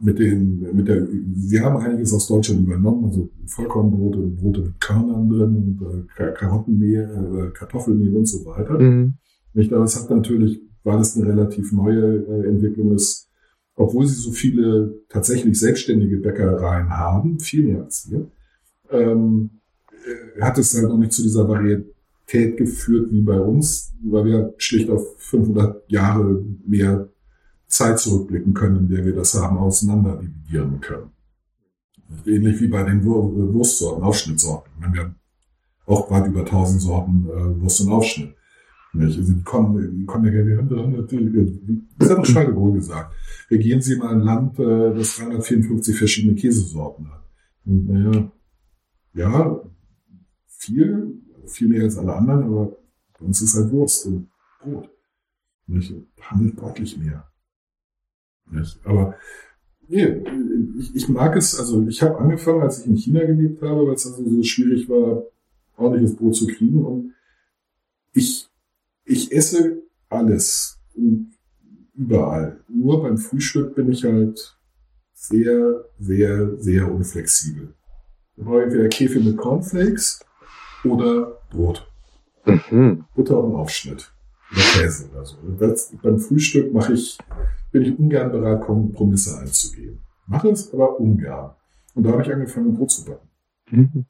[0.00, 5.28] mit den, mit der, wir haben einiges aus Deutschland übernommen, also Vollkornbrote, Brote mit Körnern
[5.28, 8.78] drin und äh, Ka- Karottenmehl, äh, Kartoffelmehl und so weiter.
[8.78, 9.14] Mhm.
[9.54, 13.28] Nicht, aber es hat natürlich, weil es eine relativ neue äh, Entwicklung ist,
[13.74, 18.30] obwohl sie so viele tatsächlich selbstständige Bäckereien haben, viel mehr als wir,
[18.90, 19.50] ähm,
[19.90, 21.92] äh, hat es halt noch nicht zu dieser Varietät
[22.28, 27.08] geführt wie bei uns, weil wir schlicht auf 500 Jahre mehr
[27.66, 31.10] Zeit zurückblicken können, in der wir das haben auseinander dividieren können.
[32.26, 34.72] Ähnlich wie bei den Wur Wurstsorten, Aufschnittsorten.
[34.78, 35.14] Wir haben
[35.86, 38.34] auch weit über 1000 Sorten äh, Wurst und Aufschnitt.
[38.94, 39.18] Nicht?
[39.18, 41.84] Also die kommen, die kommen ja gerne.
[41.98, 43.14] Das hat doch Gaulle gesagt.
[43.50, 47.24] Regieren Sie mal ein Land, äh, das 354 verschiedene Käsesorten hat.
[47.66, 48.32] Und naja,
[49.14, 49.60] ja,
[50.46, 52.76] viel, viel mehr als alle anderen, aber
[53.18, 54.28] bei uns ist halt Wurst und
[54.60, 54.88] Brot.
[55.66, 55.92] Nicht?
[56.38, 57.30] Nicht deutlich mehr.
[58.50, 58.80] Nicht?
[58.84, 59.14] Aber
[59.88, 60.22] nee,
[60.78, 63.94] ich, ich mag es, also ich habe angefangen, als ich in China gelebt habe, weil
[63.94, 65.24] es also so schwierig war,
[65.76, 66.84] ordentliches Brot zu kriegen.
[66.84, 67.14] Und
[68.12, 68.48] ich,
[69.04, 71.32] ich esse alles und
[71.94, 72.60] überall.
[72.68, 74.56] Nur beim Frühstück bin ich halt
[75.12, 77.74] sehr, sehr, sehr unflexibel.
[78.36, 80.20] Ich brauche entweder Käfig mit Cornflakes
[80.84, 81.90] oder Brot.
[82.44, 83.04] Mhm.
[83.14, 84.12] Butter und Aufschnitt.
[84.52, 85.36] Oder Käse oder so.
[85.58, 87.18] Das, beim Frühstück mache ich,
[87.70, 90.00] bin ich ungern bereit, Kompromisse einzugehen.
[90.26, 91.54] Mache es aber ungern.
[91.94, 93.28] Und da habe ich angefangen, Brot zu backen.
[93.70, 94.06] Mhm.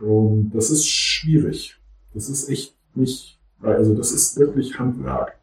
[0.00, 1.76] Und das ist schwierig.
[2.14, 5.38] Das ist echt nicht, also das ist wirklich Handwerk.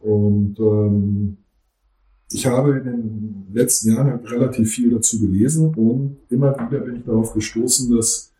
[0.00, 1.38] Und ähm,
[2.30, 7.04] ich habe in den letzten Jahren relativ viel dazu gelesen und immer wieder bin ich
[7.04, 8.32] darauf gestoßen, dass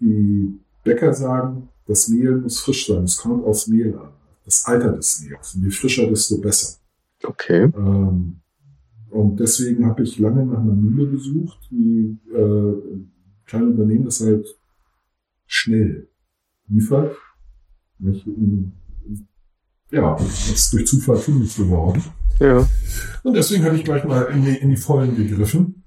[0.00, 3.04] die Bäcker sagen, das Mehl muss frisch sein.
[3.04, 4.10] Es kommt aufs Mehl an.
[4.44, 5.54] Das Alter des Mehls.
[5.54, 6.78] Und je frischer, desto besser.
[7.22, 7.70] Okay.
[7.76, 8.40] Ähm,
[9.10, 13.12] und deswegen habe ich lange nach einer Mühle gesucht, die äh, ein
[13.44, 14.46] kleines Unternehmen, das halt
[15.46, 16.08] schnell
[16.68, 17.16] liefert.
[17.98, 18.72] Mich, ähm,
[19.90, 22.02] ja, das ist durch Zufall fündig geworden.
[22.38, 22.66] Ja.
[23.24, 25.82] Und deswegen habe ich gleich mal in die, in die Vollen gegriffen.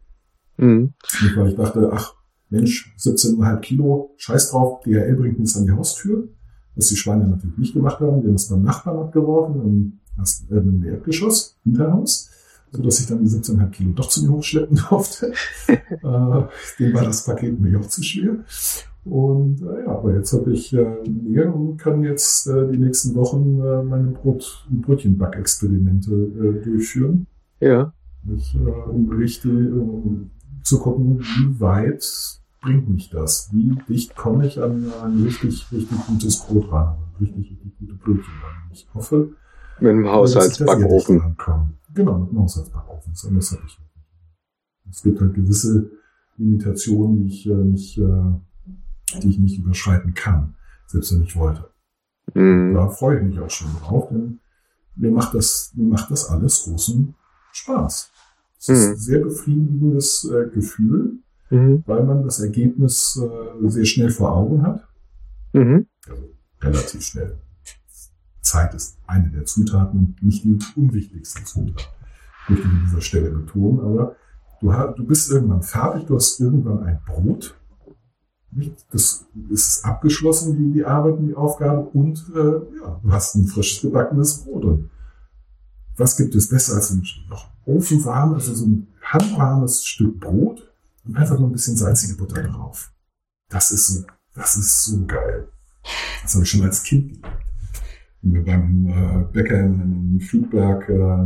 [0.57, 0.93] Mhm.
[1.21, 2.13] Nicht, weil ich dachte, ach
[2.53, 6.29] Mensch, 17,5 Kilo, scheiß drauf, DHL bringt uns an die Haustür.
[6.75, 10.57] Was die Schweine natürlich nicht gemacht haben, die haben es beim Nachbarn abgeworfen, im, äh,
[10.57, 12.29] im Erdgeschoss, Hinterhaus,
[12.71, 15.33] so dass ich dann die 17,5 Kilo doch zu mir hochschleppen durfte.
[15.67, 18.37] äh, dem war das Paket mir auch zu schwer.
[19.03, 23.15] Und äh, ja, aber jetzt habe ich äh, Nähe und kann jetzt äh, die nächsten
[23.15, 27.27] Wochen äh, meine Brot- und Brötchenbackexperimente äh, durchführen.
[27.59, 27.93] Ja.
[28.33, 30.29] Ich, äh, um Berichte, um
[30.63, 33.49] zu gucken, wie weit bringt mich das?
[33.51, 36.97] Wie dicht komme ich an ein richtig, richtig gutes Brot ran?
[37.19, 38.69] Richtig, richtig gute Brötchen ran?
[38.71, 39.35] Ich hoffe,
[39.79, 41.35] Mit dem Haushaltsbackofen.
[41.93, 43.13] Genau, mit dem Haushaltsbackofen.
[43.13, 43.79] Das anderes habe ich.
[44.89, 45.91] Es gibt halt gewisse
[46.37, 48.31] Limitationen, die ich äh, nicht, äh,
[49.21, 50.55] die ich nicht überschreiten kann,
[50.87, 51.69] selbst wenn ich wollte.
[52.33, 52.73] Mhm.
[52.73, 54.39] Da freue ich mich auch schon drauf, denn
[54.95, 57.13] mir macht das, mir macht das alles großen
[57.51, 58.11] Spaß.
[58.59, 58.91] Es ist Mhm.
[58.93, 61.19] ein sehr befriedigendes äh, Gefühl,
[61.53, 61.83] Mhm.
[61.85, 64.87] weil man das Ergebnis äh, sehr schnell vor Augen hat.
[65.53, 65.85] Mhm.
[66.09, 66.23] Also
[66.61, 67.37] relativ schnell.
[68.41, 71.93] Zeit ist eine der Zutaten und nicht die unwichtigste Zutat.
[72.49, 74.15] Möchte ich an dieser Stelle betonen, aber
[74.61, 77.55] du, hast, du bist irgendwann fertig, du hast irgendwann ein Brot.
[78.91, 83.45] Das ist abgeschlossen, die, die Arbeit und die Aufgabe und äh, ja, du hast ein
[83.45, 84.65] frisches gebackenes Brot.
[84.65, 84.89] Und
[85.97, 90.72] was gibt es besser als ein noch ofenwarm, also so ein handwarmes Stück Brot
[91.05, 92.91] und einfach nur ein bisschen salzige Butter drauf.
[93.49, 95.47] Das ist so, das ist so geil.
[96.21, 97.27] Das habe ich schon als Kind geliebt.
[98.21, 101.25] Wenn wir beim äh, Bäcker in, in Friedberg äh,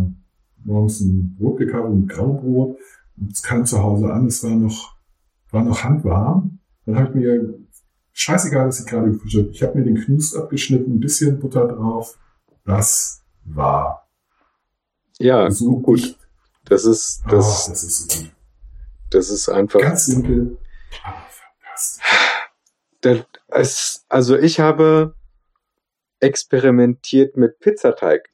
[0.64, 2.78] morgens ein Brot gekauft, ein Graubrot.
[3.18, 4.96] Und es kam zu Hause an, es war noch,
[5.52, 6.60] war noch handwarm.
[6.86, 7.60] Dann habe ich mir,
[8.14, 11.68] scheißegal, dass ich gerade gefrühstückt habe, ich habe mir den Knust abgeschnitten, ein bisschen Butter
[11.68, 12.18] drauf.
[12.66, 14.08] Das war
[15.20, 16.18] Ja, so gut.
[16.66, 18.32] Das ist, Oh, das, das ist so gut.
[19.10, 19.80] Das ist einfach.
[19.80, 20.58] Ganz simpel.
[23.02, 25.16] Das, es, also ich habe
[26.20, 28.30] experimentiert mit Pizzateig.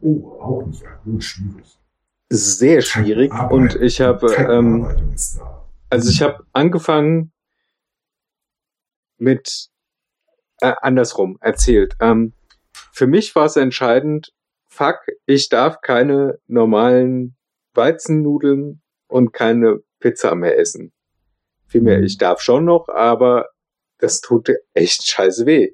[0.00, 1.78] Oh, auch nicht gut, schwierig.
[2.28, 3.32] Sehr schwierig.
[3.32, 3.52] Arbeit.
[3.52, 5.40] Und ich habe, ähm, ist
[5.88, 7.32] also ich habe angefangen
[9.18, 9.70] mit
[10.60, 11.94] äh, andersrum erzählt.
[12.00, 12.32] Ähm,
[12.92, 14.32] für mich war es entscheidend,
[14.68, 17.36] fuck, ich darf keine normalen
[17.74, 20.92] Weizennudeln und keine Pizza mehr essen.
[21.66, 22.04] Vielmehr, Mhm.
[22.04, 23.48] ich darf schon noch, aber
[23.98, 25.70] das tut echt scheiße weh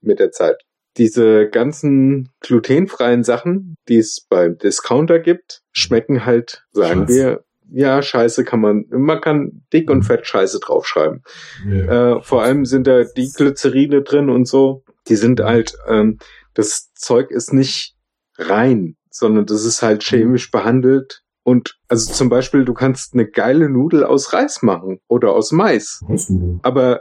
[0.00, 0.56] mit der Zeit.
[0.98, 7.14] Diese ganzen glutenfreien Sachen, die es beim Discounter gibt, schmecken halt, sagen Scheiße.
[7.14, 10.02] wir, ja, scheiße kann man, man kann dick und Mhm.
[10.02, 11.22] fett scheiße draufschreiben.
[11.66, 12.16] Ja.
[12.18, 14.84] Äh, vor allem sind da die Glycerine drin und so.
[15.08, 16.18] Die sind halt, ähm,
[16.52, 17.96] das Zeug ist nicht
[18.36, 21.21] rein, sondern das ist halt chemisch behandelt.
[21.44, 26.00] Und also zum Beispiel, du kannst eine geile Nudel aus Reis machen oder aus Mais.
[26.08, 26.60] Hausnudeln.
[26.62, 27.00] Aber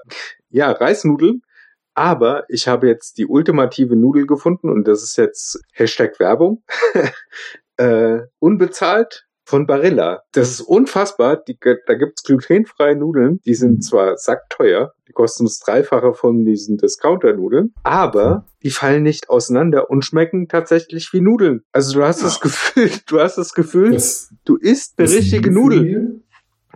[0.50, 1.42] ja, Reisnudeln.
[1.94, 6.64] Aber ich habe jetzt die ultimative Nudel gefunden und das ist jetzt Hashtag Werbung.
[7.78, 10.22] äh, unbezahlt von Barilla.
[10.34, 11.36] Das ist unfassbar.
[11.38, 13.40] Die, da gibt's glutenfreie Nudeln.
[13.46, 19.30] Die sind zwar sackteuer, die kosten das Dreifache von diesen Discounter-Nudeln, aber die fallen nicht
[19.30, 21.64] auseinander und schmecken tatsächlich wie Nudeln.
[21.72, 26.22] Also du hast das Gefühl, du hast das Gefühl, Das, du isst eine richtige Nudel.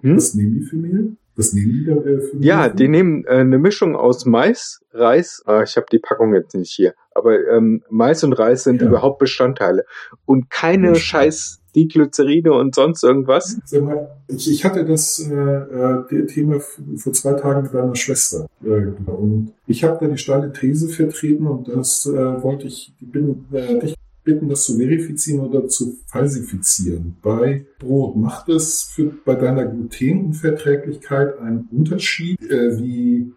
[0.01, 0.15] Hm?
[0.15, 1.15] Das nehmen die für Mehl?
[1.38, 2.45] Das nehmen die da äh, für Mehl?
[2.45, 6.56] Ja, die nehmen äh, eine Mischung aus Mais, Reis, äh, ich habe die Packung jetzt
[6.56, 8.88] nicht hier, aber ähm, Mais und Reis sind Ja.
[8.88, 9.86] überhaupt Bestandteile
[10.25, 13.57] und keine scheiß Diglycerine und sonst irgendwas.
[13.65, 18.47] Sag mal, ich, ich hatte das äh, äh, Thema vor zwei Tagen mit meiner Schwester.
[18.63, 23.11] Äh, und ich habe da die steile These vertreten und das äh, wollte ich ich
[23.11, 27.15] bin, äh, dich bitten, das zu verifizieren oder zu falsifizieren.
[27.21, 33.31] Bei Brot macht es für, bei deiner Glutenunverträglichkeit einen Unterschied, äh, wie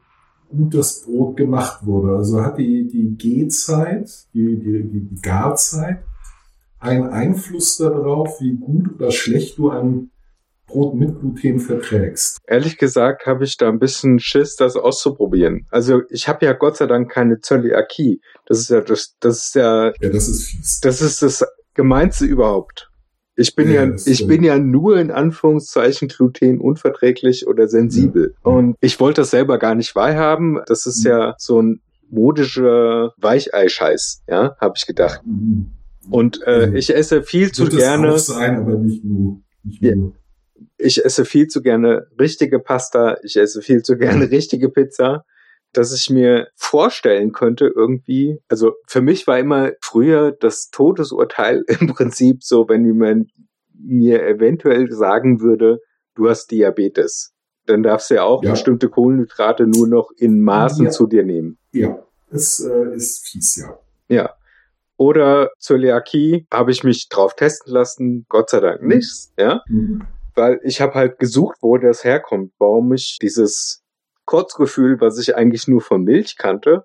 [0.49, 2.17] gut das Brot gemacht wurde.
[2.17, 5.99] Also hat die, die Gehzeit, die, die, die, die Garzeit
[6.81, 10.11] einen Einfluss darauf, wie gut oder schlecht du ein
[10.67, 12.39] Brot mit Gluten verträgst.
[12.47, 15.67] Ehrlich gesagt habe ich da ein bisschen Schiss, das auszuprobieren.
[15.71, 18.21] Also ich habe ja Gott sei Dank keine Zöliakie.
[18.47, 20.81] Das ist ja das, das ist ja, Ja, das ist fies.
[20.81, 22.91] das ist das Gemeinste überhaupt.
[23.35, 28.35] Ich bin ja, Ja, ich bin ja nur in Anführungszeichen Gluten unverträglich oder sensibel.
[28.45, 28.51] Ja.
[28.51, 30.61] Und ich wollte das selber gar nicht wahrhaben.
[30.67, 31.11] Das ist Mhm.
[31.11, 35.23] ja so ein modischer Weichei-Scheiß, ja, habe ich gedacht.
[35.25, 35.73] Mhm.
[36.11, 38.13] Und äh, ich esse viel zu gerne.
[38.13, 39.41] auch sein, aber nicht nur.
[39.63, 40.13] Nicht nur.
[40.79, 45.25] ich esse viel zu gerne richtige Pasta, ich esse viel zu gerne richtige Pizza,
[45.73, 51.89] dass ich mir vorstellen könnte irgendwie, also für mich war immer früher das Todesurteil im
[51.89, 53.31] Prinzip so, wenn jemand
[53.75, 55.79] mir eventuell sagen würde,
[56.15, 57.33] du hast Diabetes.
[57.67, 58.53] Dann darfst du ja auch Ja.
[58.53, 60.91] bestimmte Kohlenhydrate nur noch in Maßen Ja.
[60.91, 61.59] zu dir nehmen.
[61.73, 63.79] Ja, es äh, ist fies, ja.
[64.09, 64.31] Ja.
[64.99, 69.63] Oder Zöliakie habe ich mich drauf testen lassen, Gott sei Dank nicht, ja.
[69.69, 70.03] Mhm.
[70.35, 73.83] weil ich habe halt gesucht, wo das herkommt, warum ich dieses
[74.27, 76.85] Kurzgefühl, was ich eigentlich nur von Milch kannte,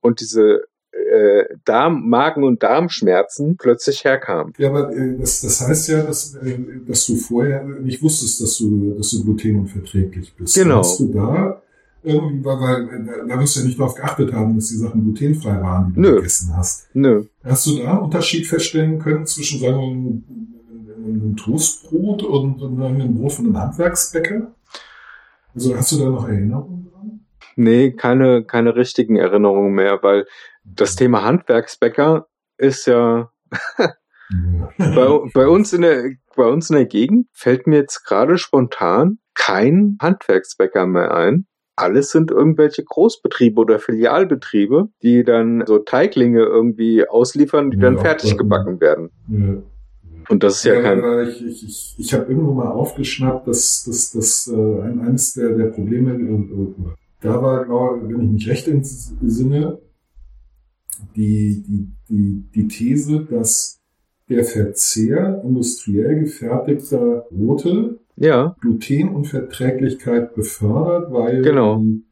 [0.00, 4.52] und diese äh, Darm, Magen- und Darmschmerzen plötzlich herkam.
[4.58, 8.58] Ja, aber äh, das, das heißt ja, dass, äh, dass du vorher nicht wusstest, dass
[8.58, 10.54] du, dass du glutenunverträglich bist.
[10.54, 10.78] Genau.
[10.78, 11.62] Hast du da
[12.04, 15.60] irgendwie, weil, weil da wirst du ja nicht darauf geachtet haben, dass die Sachen glutenfrei
[15.60, 16.16] waren, die du Nö.
[16.16, 16.88] gegessen hast.
[16.94, 17.24] Nö.
[17.42, 23.14] Hast du da einen Unterschied feststellen können zwischen, sagen wir, einem, einem Toastbrot und einem
[23.16, 24.54] Brot von einem Handwerksbäcker?
[25.54, 27.20] Also hast du da noch Erinnerungen dran?
[27.56, 30.26] Nee, keine, keine richtigen Erinnerungen mehr, weil
[30.64, 33.30] das Thema Handwerksbäcker ist ja
[34.78, 39.18] bei, bei uns in der bei uns in der Gegend fällt mir jetzt gerade spontan
[39.34, 41.46] kein Handwerksbäcker mehr ein.
[41.76, 48.00] Alles sind irgendwelche Großbetriebe oder Filialbetriebe, die dann so Teiglinge irgendwie ausliefern, die dann Ja,
[48.00, 48.36] fertig ja.
[48.36, 49.10] gebacken werden.
[49.28, 49.62] Ja.
[50.28, 51.02] Und das ist ja kein.
[51.02, 55.34] weil ich ich, ich, ich habe irgendwo mal aufgeschnappt, dass dass dass äh, ein, eines
[55.34, 56.74] der, der Probleme, äh,
[57.20, 59.78] da war, glaube wenn ich mich recht entsinne,
[61.16, 63.80] die, die, die, die These, dass
[64.28, 71.78] der Verzehr industriell gefertigter Brote Ja, Glutenunverträglichkeit befördert, weil Genau.
[71.78, 72.04] die,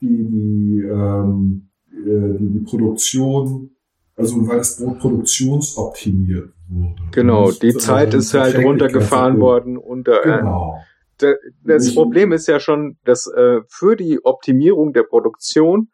[0.00, 3.70] die, die, ähm, äh, die, die Produktion,
[4.16, 7.02] also weil das Brot produktionsoptimiert wurde.
[7.12, 7.50] genau.
[7.50, 10.24] Die äh, Zeit ist halt runtergefahren für- worden unter.
[10.24, 10.76] Äh, Genau.
[11.18, 11.34] da-
[11.64, 15.88] das Nicht- Problem ist ja schon, dass äh, für die Optimierung der Produktion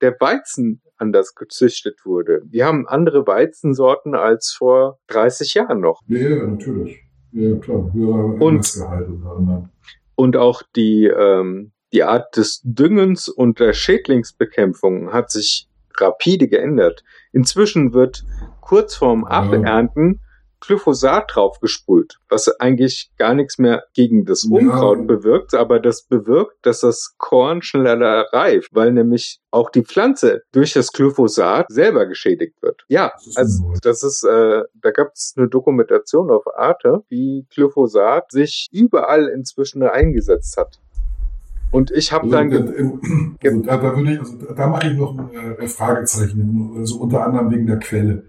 [0.00, 2.42] der Weizen anders gezüchtet wurde.
[2.48, 6.00] Wir haben andere Weizensorten als vor 30 Jahren noch.
[6.06, 7.00] Ja, natürlich.
[7.32, 7.90] Ja, klar.
[7.92, 8.64] Höherer Und-
[9.24, 9.68] anderem.
[10.14, 17.02] Und auch die, ähm, die Art des Düngens und der Schädlingsbekämpfung hat sich rapide geändert.
[17.32, 18.24] Inzwischen wird
[18.60, 19.28] kurz vorm Ja.
[20.64, 24.58] Glyphosat draufgesprüht, was eigentlich gar nichts mehr gegen das Ja.
[24.58, 30.42] Unkraut bewirkt, aber das bewirkt, dass das Korn schneller reift, weil nämlich auch die Pflanze
[30.52, 32.84] durch das Glyphosat selber geschädigt wird.
[32.88, 38.68] Ja, also das ist, äh, da gab es eine Dokumentation auf Arte, wie Glyphosat sich
[38.72, 40.78] überall inzwischen eingesetzt hat.
[41.72, 45.18] Und ich habe Also, dann, also, da, da würde ich, also da, mache ich noch
[45.18, 48.24] ein äh, Fragezeichen, also unter anderem wegen der Quelle.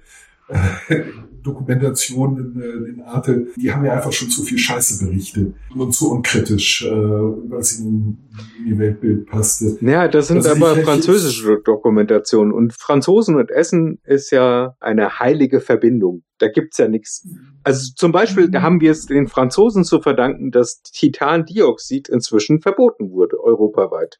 [1.43, 5.93] Dokumentation in, äh, in Arte, die haben ja einfach schon zu viel Scheiße berichtet und
[5.93, 8.17] zu unkritisch, äh, was in,
[8.59, 9.77] in die Weltbild passte.
[9.81, 12.53] ja, das sind Also aber französische Dokumentationen.
[12.53, 16.23] Und Franzosen und Essen ist ja eine heilige Verbindung.
[16.39, 17.27] Da gibt's ja nichts.
[17.63, 23.11] Also zum Beispiel, da haben wir es den Franzosen zu verdanken, dass Titandioxid inzwischen verboten
[23.11, 24.19] wurde, europaweit.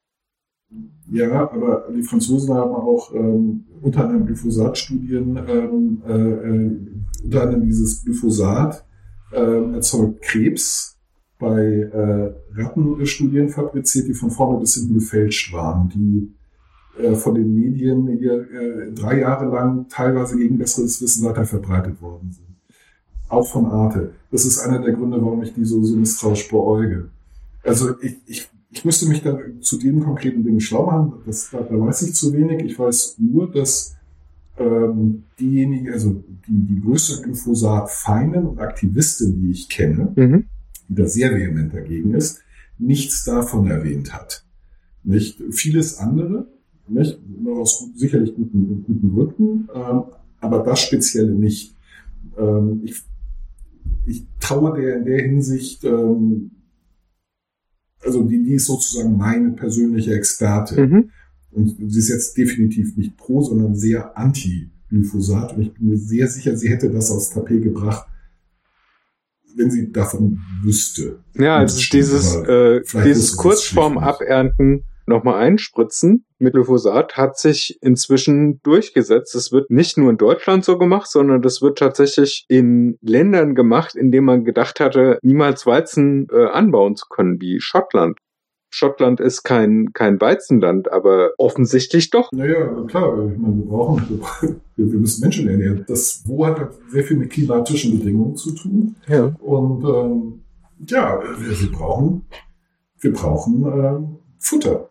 [1.10, 6.78] Ja, aber die Franzosen haben auch ähm, unter anderem Glyphosat-Studien, ähm, äh, äh,
[7.24, 8.86] unter anderem dieses Glyphosat
[9.34, 10.98] ähm, erzeugt Krebs
[11.40, 16.34] bei äh, Rattenstudien fabriziert, die von vorne bis hinten gefälscht waren, die
[17.02, 22.02] äh, von den Medien hier äh, drei Jahre lang teilweise gegen besseres Wissen weiter verbreitet
[22.02, 22.48] worden sind.
[23.30, 24.14] Auch von Arte.
[24.32, 27.10] Das ist einer der Gründe, warum ich die so, so misstrauisch beäuge.
[27.64, 31.14] Also ich, ich, ich müsste mich da zu den konkreten Dingen schlau machen.
[31.26, 32.64] Das, da, da weiß ich zu wenig.
[32.64, 33.96] Ich weiß nur, dass
[34.58, 40.46] ähm, diejenigen, also die, die größte Glyphosat-Feinen und Aktivistin, die ich kenne, Mhm.
[40.90, 42.42] die da sehr vehement dagegen ist,
[42.80, 44.44] nichts davon erwähnt hat.
[45.04, 46.48] Nicht vieles andere,
[46.88, 50.04] nicht aus sicherlich guten, guten Gründen, ähm,
[50.40, 51.76] aber das Spezielle nicht.
[52.38, 53.02] Ähm, ich,
[54.06, 56.52] ich traue der in der Hinsicht, ähm,
[58.06, 60.80] also die, die ist sozusagen meine persönliche Experte.
[60.86, 61.10] Mhm.
[61.52, 65.56] Und sie ist jetzt definitiv nicht pro, sondern sehr anti-Glyphosat.
[65.56, 68.08] Und ich bin mir sehr sicher, sie hätte das aufs Tapet gebracht,
[69.56, 71.20] wenn sie davon wüsste.
[71.38, 78.62] Ja, also dieses, äh, dieses kurz vorm Abernten nochmal einspritzen mit Glyphosat hat sich inzwischen
[78.64, 79.34] durchgesetzt.
[79.34, 83.96] Es wird nicht nur in Deutschland so gemacht, sondern das wird tatsächlich in Ländern gemacht,
[83.96, 88.20] in denen man gedacht hatte, niemals Weizen äh, anbauen zu können, wie Schottland.
[88.70, 92.30] Schottland ist kein, kein Weizenland, aber offensichtlich doch.
[92.34, 94.20] Naja, klar, ich meine, wir brauchen,
[94.76, 95.86] wir, wir müssen Menschen ernähren.
[95.88, 98.96] Das Wo hat sehr viel mit klimatischen Bedingungen zu tun.
[99.08, 99.34] Ja.
[99.40, 100.42] Und ähm,
[100.90, 102.26] ja, wir, wir brauchen,
[103.00, 104.90] wir brauchen äh, Futter.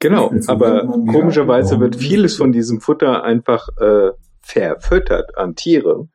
[0.00, 6.08] Genau, aber komischerweise wird vieles von diesem Futter einfach äh, verfüttert an Tiere,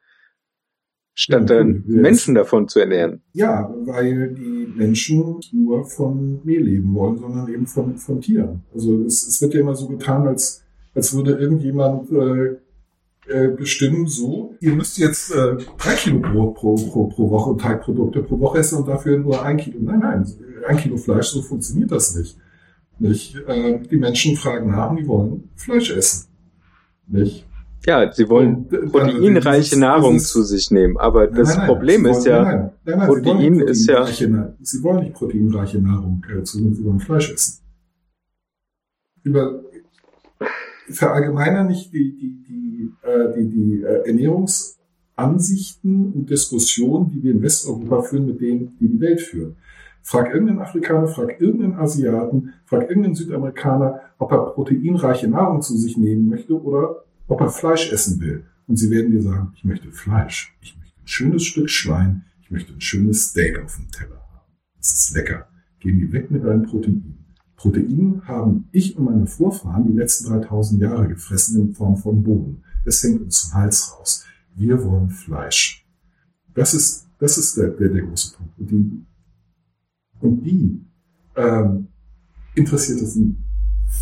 [1.13, 3.21] statt dann Menschen davon zu ernähren.
[3.33, 8.63] Ja, weil die Menschen nur von Mehl leben wollen, sondern eben von, von Tieren.
[8.73, 10.63] Also es, es wird ja immer so getan, als,
[10.95, 12.57] als würde irgendjemand äh,
[13.27, 18.23] äh, bestimmen, so, ihr müsst jetzt äh, drei Kilo Brot pro, pro, pro Woche, Teigprodukte
[18.23, 19.77] pro Woche essen und dafür nur ein Kilo.
[19.79, 20.27] Nein, nein,
[20.67, 22.38] ein Kilo Fleisch, so funktioniert das nicht.
[22.99, 23.35] Nicht?
[23.47, 26.27] Äh, die Menschen fragen nach die wollen Fleisch essen.
[27.07, 27.45] Nicht?
[27.85, 31.55] Ja, sie wollen und, äh, proteinreiche dieses, Nahrung dieses, zu sich nehmen, aber nein, das
[31.55, 34.07] nein, Problem ist wollen, ja, Protein ist ja.
[34.07, 37.59] Sie wollen nicht proteinreiche Nahrung äh, zu sich, sie wollen Fleisch essen.
[39.23, 39.61] Über
[40.89, 47.41] verallgemeiner nicht die, die, die, äh, die, die äh, Ernährungsansichten und Diskussionen, die wir in
[47.41, 49.55] Westeuropa führen, mit denen, die die Welt führen.
[50.08, 55.97] Frag irgendeinen Afrikaner, frag irgendeinen Asiaten, frag irgendeinen Südamerikaner, ob er proteinreiche Nahrung zu sich
[55.97, 58.45] nehmen möchte oder ob er Fleisch essen will.
[58.68, 60.56] Und sie werden dir sagen, ich möchte Fleisch.
[60.62, 62.24] Ich möchte ein schönes Stück Schwein.
[62.43, 64.45] Ich möchte ein schönes Steak auf dem Teller haben.
[64.78, 65.47] Das ist lecker.
[65.80, 67.26] Gehen die weg mit deinen Proteinen.
[67.56, 72.62] Protein haben ich und meine Vorfahren die letzten 3000 Jahre gefressen in Form von Boden.
[72.86, 74.24] Es hängt uns zum Hals raus.
[74.53, 75.84] Wir wollen Fleisch.
[76.53, 78.60] Das ist, das ist der, der, der große Punkt.
[78.60, 79.06] Und die
[80.22, 80.86] und die
[81.36, 81.88] ähm,
[82.55, 83.43] interessiert es einen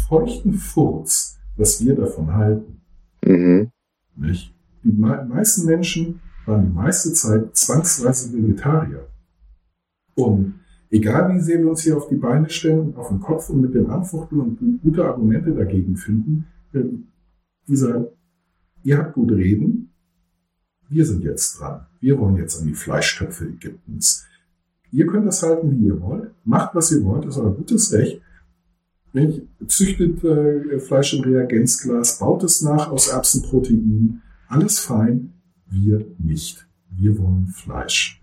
[0.08, 2.82] feuchten Furz, was wir davon halten.
[3.26, 3.72] Mhm.
[4.16, 4.54] Nicht?
[4.84, 9.08] Die me meisten Menschen waren die meiste Zeit zwangsweise Vegetarier.
[10.16, 10.56] Und
[10.90, 13.74] egal wie sehr wir uns hier auf die Beine stellen, auf den Kopf und mit
[13.74, 16.84] den Anfuchten und gute Argumente dagegen finden, äh,
[17.68, 18.08] dieser,
[18.84, 19.90] ihr habt gut reden,
[20.90, 21.86] wir sind jetzt dran.
[22.00, 24.26] Wir wollen jetzt an die Fleischtöpfe Ägyptens.
[24.94, 26.32] Ihr könnt das halten, wie ihr wollt.
[26.46, 27.26] Macht, was ihr wollt.
[27.26, 28.22] Das ist euer gutes Recht.
[29.68, 34.22] Züchtet äh, Fleisch im Reagenzglas, baut es nach aus Erbsenprotein.
[34.48, 35.34] Alles fein.
[35.68, 36.68] Wir nicht.
[36.96, 38.22] Wir wollen Fleisch.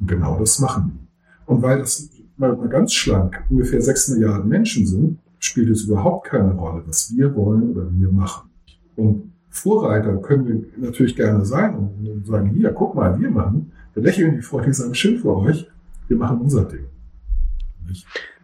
[0.00, 1.54] Und genau das machen wir.
[1.54, 6.26] Und weil das mal, mal ganz schlank ungefähr sechs Milliarden Menschen sind, spielt es überhaupt
[6.26, 8.50] keine Rolle, was wir wollen oder wir machen.
[8.96, 13.70] Und Vorreiter können wir natürlich gerne sein und sagen, hier, guck mal, wir machen.
[13.92, 15.70] Wir lächeln die freundlich sagen, schön für euch
[16.08, 16.86] wir machen unser Ding.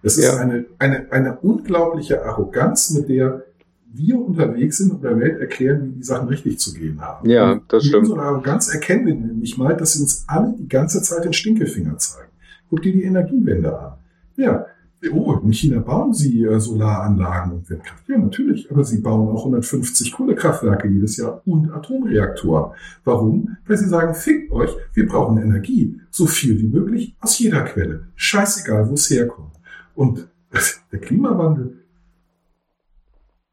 [0.02, 0.36] Das ist ja.
[0.36, 3.44] eine, eine, eine unglaubliche Arroganz, mit der
[3.92, 7.28] wir unterwegs sind und der Welt erklären, wie die Sachen richtig zu gehen haben.
[7.28, 8.02] Ja, das stimmt.
[8.02, 11.32] Mit unserer Arroganz erkennen wir nämlich mal, dass sie uns alle die ganze Zeit den
[11.32, 12.30] Stinkefinger zeigen.
[12.68, 13.94] Guck dir die Energiewende an.
[14.36, 14.66] Ja,
[15.12, 18.06] Oh, in China bauen sie äh, Solaranlagen und Windkraft.
[18.06, 22.72] Ja, natürlich, aber sie bauen auch 150 Kohlekraftwerke jedes Jahr und Atomreaktoren.
[23.04, 23.56] Warum?
[23.66, 28.08] Weil sie sagen, fickt euch, wir brauchen Energie, so viel wie möglich aus jeder Quelle.
[28.14, 29.54] Scheißegal, wo es herkommt.
[29.94, 30.28] Und
[30.92, 31.78] der Klimawandel,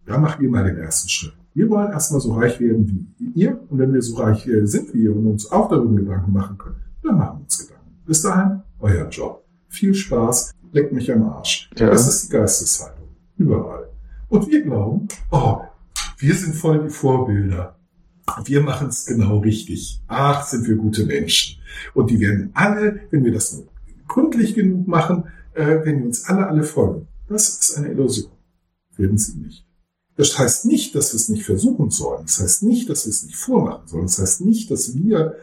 [0.05, 1.33] da machen wir mal den ersten Schritt.
[1.53, 3.59] Wir wollen erstmal so reich werden wie ihr.
[3.69, 6.75] Und wenn wir so reich sind wie ihr und uns auch darüber Gedanken machen können,
[7.03, 7.91] dann machen wir uns Gedanken.
[8.05, 9.43] Bis dahin, euer Job.
[9.69, 11.70] Viel Spaß leck mich am Arsch.
[11.78, 11.89] Ja.
[11.89, 13.07] Das ist die Geisteshaltung.
[13.38, 13.89] Überall.
[14.30, 15.61] Und wir glauben, oh,
[16.18, 17.78] wir sind voll die Vorbilder.
[18.43, 20.01] Wir machen es genau richtig.
[20.07, 21.61] Ach, sind wir gute Menschen.
[21.93, 23.68] Und die werden alle, wenn wir das nur
[24.07, 27.07] gründlich genug machen, äh, werden uns alle, alle folgen.
[27.28, 28.32] Das ist eine Illusion.
[28.97, 29.65] Werden sie nicht.
[30.15, 32.24] Das heißt nicht, dass wir es nicht versuchen sollen.
[32.24, 34.03] Das heißt nicht, dass wir es nicht vormachen sollen.
[34.03, 35.36] Das heißt nicht, dass wir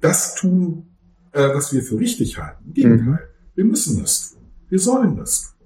[0.00, 0.96] das tun,
[1.32, 2.64] äh, was wir für richtig halten.
[2.66, 3.06] Im Gegenteil.
[3.06, 3.18] Mhm.
[3.58, 4.42] Wir müssen das tun.
[4.68, 5.56] Wir sollen das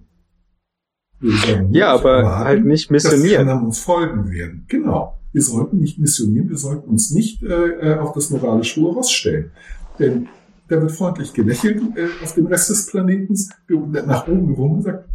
[1.20, 1.74] tun.
[1.74, 3.46] ja, aber erwarten, halt nicht missionieren.
[3.46, 4.64] Dass die uns folgen werden.
[4.68, 5.18] Genau.
[5.30, 9.50] Wir sollten nicht missionieren, wir sollten uns nicht äh, äh auf das moralische Ross stellen.
[9.98, 10.26] Denn
[10.68, 13.34] da wird freundlich gelächelt äh, auf dem Rest des Planeten,
[14.06, 15.06] nach oben gewungen und sagt,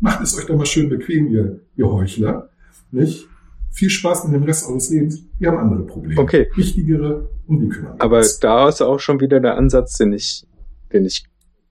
[0.00, 2.50] macht es euch doch mal schön bequem, ihr, ihr Heuchler.
[2.90, 3.26] Nicht?
[3.70, 5.22] Viel Spaß mit dem Rest eures Lebens.
[5.38, 6.20] Wir haben andere Probleme.
[6.20, 6.50] Okay.
[6.54, 10.46] Wichtigere und die kümmern Aber da ist auch schon wieder der Ansatz, den ich,
[10.92, 11.24] den ich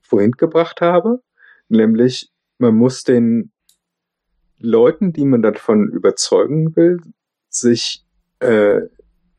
[0.05, 1.21] vorhin gebracht habe,
[1.67, 3.51] nämlich man muss den
[4.57, 6.99] Leuten, die man davon überzeugen will,
[7.49, 8.05] sich
[8.39, 8.81] äh,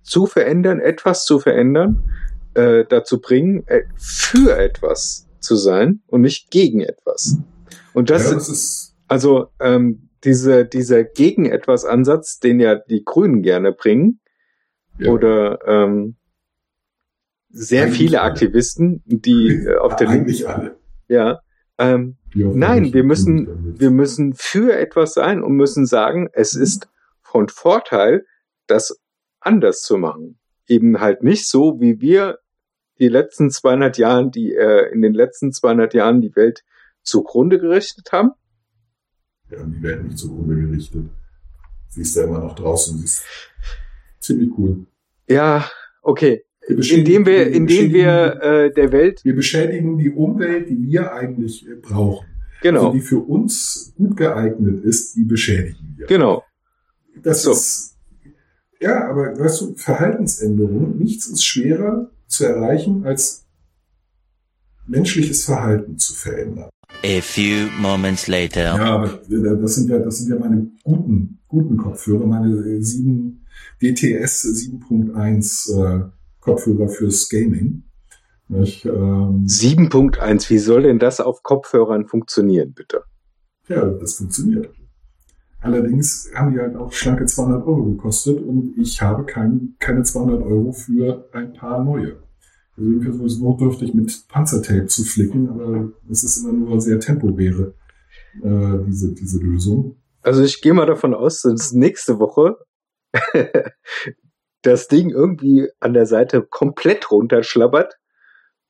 [0.03, 2.11] zu verändern, etwas zu verändern,
[2.55, 7.39] äh, dazu bringen, äh, für etwas zu sein und nicht gegen etwas.
[7.93, 13.05] Und das, ja, das ist, also ähm, diese, dieser gegen etwas Ansatz, den ja die
[13.05, 14.21] Grünen gerne bringen,
[14.99, 16.17] ja, oder ähm,
[17.57, 18.31] sehr Eigentlich viele alle.
[18.33, 20.77] Aktivisten, die äh, auf der Linken, eigentlich alle.
[21.09, 21.41] ja,
[21.79, 26.89] ähm, Nein, wir müssen- wir müssen für etwas sein und müssen sagen, es ist
[27.23, 28.27] von Vorteil,
[28.67, 29.01] das
[29.41, 30.39] anders zu machen.
[30.69, 32.39] Eben halt nicht so, wie wir
[32.99, 36.63] die letzten 200 Jahren, die äh, in den letzten 200 Jahren die Welt
[37.03, 38.33] zugrunde gerichtet haben.
[39.49, 41.05] Wir haben die Welt nicht zugrunde gerichtet.
[41.89, 42.99] Sie ist ja immer noch draußen.
[42.99, 43.25] Sie ist
[44.21, 44.87] ziemlich cool.
[45.29, 45.71] Ja,
[46.03, 46.45] okay.
[46.69, 51.13] Wir beschädigen- Indem wir, indem wir äh, der Welt, wir beschädigen die Umwelt, die wir
[51.13, 52.27] eigentlich äh, brauchen.
[52.63, 56.07] genau, Also die für uns gut geeignet ist, die beschädigen wir.
[56.07, 56.43] genau,
[57.23, 57.53] Das So.
[57.53, 57.97] ist,
[58.81, 63.47] ja, aber weißt du, Verhaltensänderung, nichts ist schwerer zu erreichen, als
[64.87, 66.69] menschliches Verhalten zu verändern.
[67.05, 68.61] A few moments later.
[68.77, 72.81] Ja, aber äh, das sind ja, das sind ja meine guten, guten Kopfhörer, meine äh,
[72.83, 73.45] 7
[73.83, 76.05] DTS 7.1 äh,
[76.47, 77.83] Kopfhörer fürs Gaming.
[78.49, 83.03] Ähm, 7.1, wie soll denn das auf Kopfhörern funktionieren, bitte?
[83.69, 84.71] ja, das funktioniert.
[85.61, 90.43] Allerdings haben die halt auch schlanke 200 Euro gekostet und ich habe kein, keine 200
[90.43, 92.23] Euro für ein paar neue.
[92.77, 97.01] Also ich versuche es notdürftig mit Panzertape zu flicken, aber es ist immer nur sehr
[97.01, 97.75] temporäre,
[98.43, 99.97] äh, diese, diese Lösung.
[100.23, 102.59] Also ich gehe mal davon aus, dass nächste Woche
[104.67, 107.97] das Ding irgendwie an der Seite komplett runterschlabbert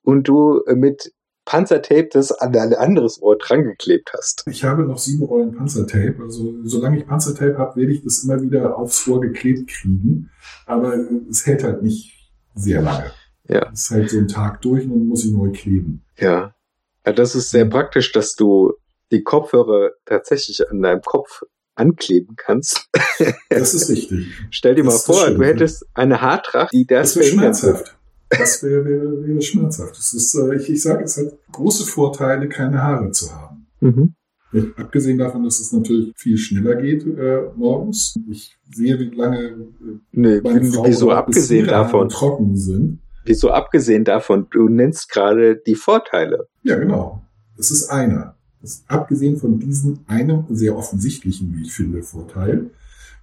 [0.03, 1.12] und du äh, mit
[1.44, 4.44] Panzertape das an ein anderes Ohr drangeklebt hast.
[4.51, 6.16] Ich habe noch sieben Rollen Panzertape.
[6.20, 10.30] Also solange ich Panzertape habe, werde ich das immer wieder aufs Ohr geklebt kriegen.
[10.66, 10.94] Aber
[11.30, 13.12] es hält halt nicht sehr lange.
[13.49, 13.70] Ja.
[13.72, 16.05] Es ist halt so ein Tag durch und dann muss ich neu kleben.
[16.18, 16.53] Ja.
[17.07, 17.12] ja.
[17.12, 18.72] Das ist sehr praktisch, dass du
[19.12, 21.42] die Kopfhörer tatsächlich an deinem Kopf
[21.77, 22.89] ankleben kannst.
[23.49, 24.27] Das ist richtig.
[24.51, 25.39] Stell dir Das mal vor, Schöne.
[25.39, 27.97] du hättest eine Haartracht, die das, Das wäre schmerzhaft.
[28.31, 29.97] Das wäre wäre, wäre schmerzhaft.
[29.97, 33.66] Das ist, äh, ich, ich sage, es hat große Vorteile, keine Haare zu haben.
[33.81, 34.14] Mhm.
[34.53, 38.14] Ja, Abgesehen davon, dass es natürlich viel schneller geht äh, morgens.
[38.31, 39.55] Ich sehe, wie lange äh,
[40.12, 42.09] Nee, wieso abgesehen davon?
[42.09, 43.01] trocken sind.
[43.24, 44.47] Wieso abgesehen davon?
[44.51, 46.47] Du nennst gerade die Vorteile.
[46.62, 47.22] Ja, genau.
[47.57, 48.36] Das ist einer.
[48.67, 52.71] Das abgesehen von diesem einem sehr offensichtlichen, wie ich finde, Vorteil.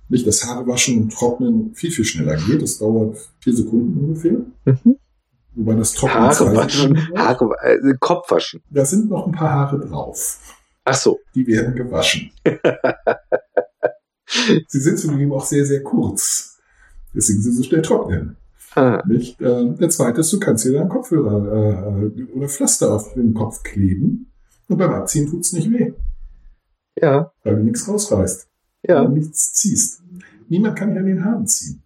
[0.08, 2.62] Nicht das Haare waschen und trocknen viel, viel schneller geht.
[2.62, 4.38] Das dauert vier Sekunden ungefähr.
[4.64, 4.96] Mhm.
[5.56, 7.10] Wobei das Trocknen Haare waschen.
[7.14, 8.62] Haare, äh, Kopf waschen.
[8.70, 10.40] Da sind noch ein paar Haare drauf.
[10.86, 11.20] Ach so.
[11.36, 12.32] Die werden gewaschen.
[14.70, 16.58] Sie sind zudem auch sehr, sehr kurz.
[17.14, 18.38] Deswegen sind sie so schnell trocknen.
[18.76, 19.42] Ah, Nicht?
[19.42, 23.62] Ähm, der zweite ist, du kannst dir deinen Kopfhörer äh, oder Pflaster auf den Kopf
[23.62, 24.33] kleben
[24.68, 25.94] und beim Abziehen tut's nicht weh,
[27.00, 28.48] ja, weil du nichts rausreißt,
[28.88, 29.04] ja.
[29.04, 30.02] du nichts ziehst.
[30.50, 31.82] Niemand kann an den Haaren ziehen.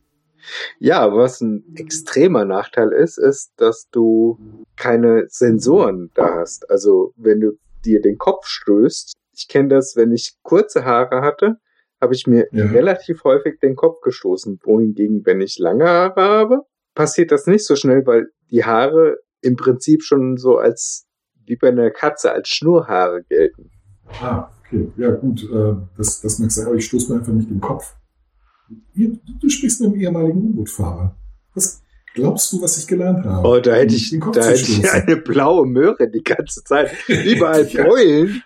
[0.79, 4.39] Ja, was ein extremer Nachteil ist, ist, dass du
[4.75, 6.69] keine Sensoren da hast.
[6.69, 7.51] Also wenn du
[7.83, 11.57] dir den Kopf stößt, ich kenne das, wenn ich kurze Haare hatte,
[12.01, 12.65] habe ich mir Ja.
[12.65, 14.59] relativ häufig den Kopf gestoßen.
[14.63, 16.61] Wohingegen, wenn ich lange Haare habe,
[16.95, 21.06] passiert das nicht so schnell, weil die Haare im Prinzip schon so als
[21.47, 23.69] wie bei einer Katze als Schnurhaare gelten.
[24.21, 24.91] Ah, okay.
[24.97, 27.95] Ja, gut, äh, das, das mag sein, aber ich stoße mir einfach nicht den Kopf.
[28.95, 31.15] Du, du sprichst mit einem ehemaligen U-Boot-Fahrer.
[31.55, 31.81] Was
[32.13, 33.47] glaubst du, was ich gelernt habe?
[33.47, 36.91] Oh, da hätte ich, Den Kopf da hätte ich eine blaue Möhre die ganze Zeit.
[37.07, 37.83] Überall Ja.
[37.85, 38.43] Beulen.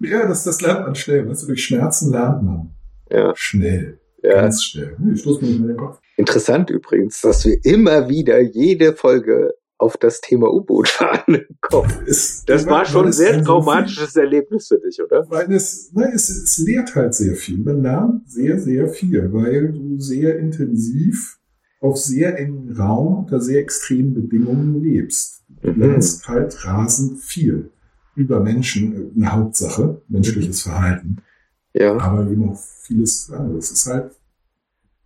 [0.00, 1.28] Ja, das, das lernt man schnell.
[1.28, 2.74] Weißt du, durch Schmerzen lernt man.
[3.10, 4.00] Ja, Schnell.
[4.22, 4.40] ja.
[4.42, 4.96] Ganz schnell.
[5.14, 6.00] Ich stoß mir nicht mehr den Kopf.
[6.16, 11.90] Interessant übrigens, dass wir immer wieder jede Folge auf das Thema U-Boot fahren kommen.
[12.06, 15.26] Es, Das war schon ein sehr traumatisches Erlebnis für dich, oder?
[15.28, 17.58] Weil es, nein, es, es lehrt halt sehr viel.
[17.58, 21.38] Man lernt sehr, sehr viel, weil du sehr intensiv
[21.80, 25.42] auf sehr engen Raum unter sehr extremen Bedingungen lebst.
[25.62, 25.80] Du Mhm.
[25.80, 27.70] lernst halt rasend viel
[28.14, 31.16] über Menschen, eine Hauptsache, menschliches Verhalten.
[31.74, 33.70] Ja, aber eben auch vieles anderes.
[33.70, 34.12] Es ist halt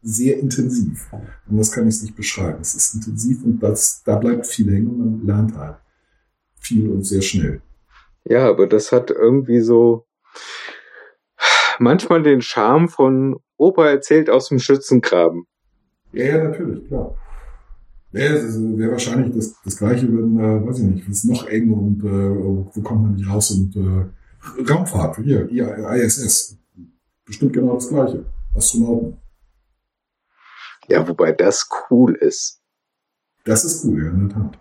[0.06, 1.08] sehr intensiv.
[1.48, 2.60] Und das kann ich nicht beschreiben.
[2.60, 5.76] Es ist intensiv und das, da bleibt viel hängen und man lernt halt
[6.60, 7.60] viel und sehr schnell.
[8.24, 10.06] ja, aber das hat irgendwie so
[11.78, 15.44] manchmal den Charme von Opa erzählt aus dem Schützengraben.
[16.12, 17.16] Ja, ja, natürlich, klar.
[18.12, 21.46] Ja, das wäre wahrscheinlich das, das Gleiche, wenn, äh, weiß ich nicht, wenn es noch
[21.48, 24.06] eng und äh, wo kommt man nicht raus und äh,
[24.70, 26.56] Raumfahrt, hier, hier, ISS.
[27.24, 28.24] bestimmt genau das Gleiche.
[28.54, 29.18] Astronauten.
[30.88, 32.62] Ja, wobei das cool ist.
[33.44, 34.58] Das ist cool, ja, in der Tat.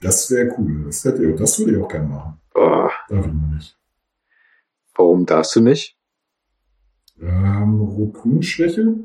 [0.00, 0.84] Das wäre cool.
[0.86, 2.40] Das, hätte, das würde ich auch gerne machen.
[2.54, 3.78] Oh, Darf ich noch nicht.
[4.94, 5.98] warum darfst du nicht?
[7.20, 8.96] Ähm, Rotgrünschwäche.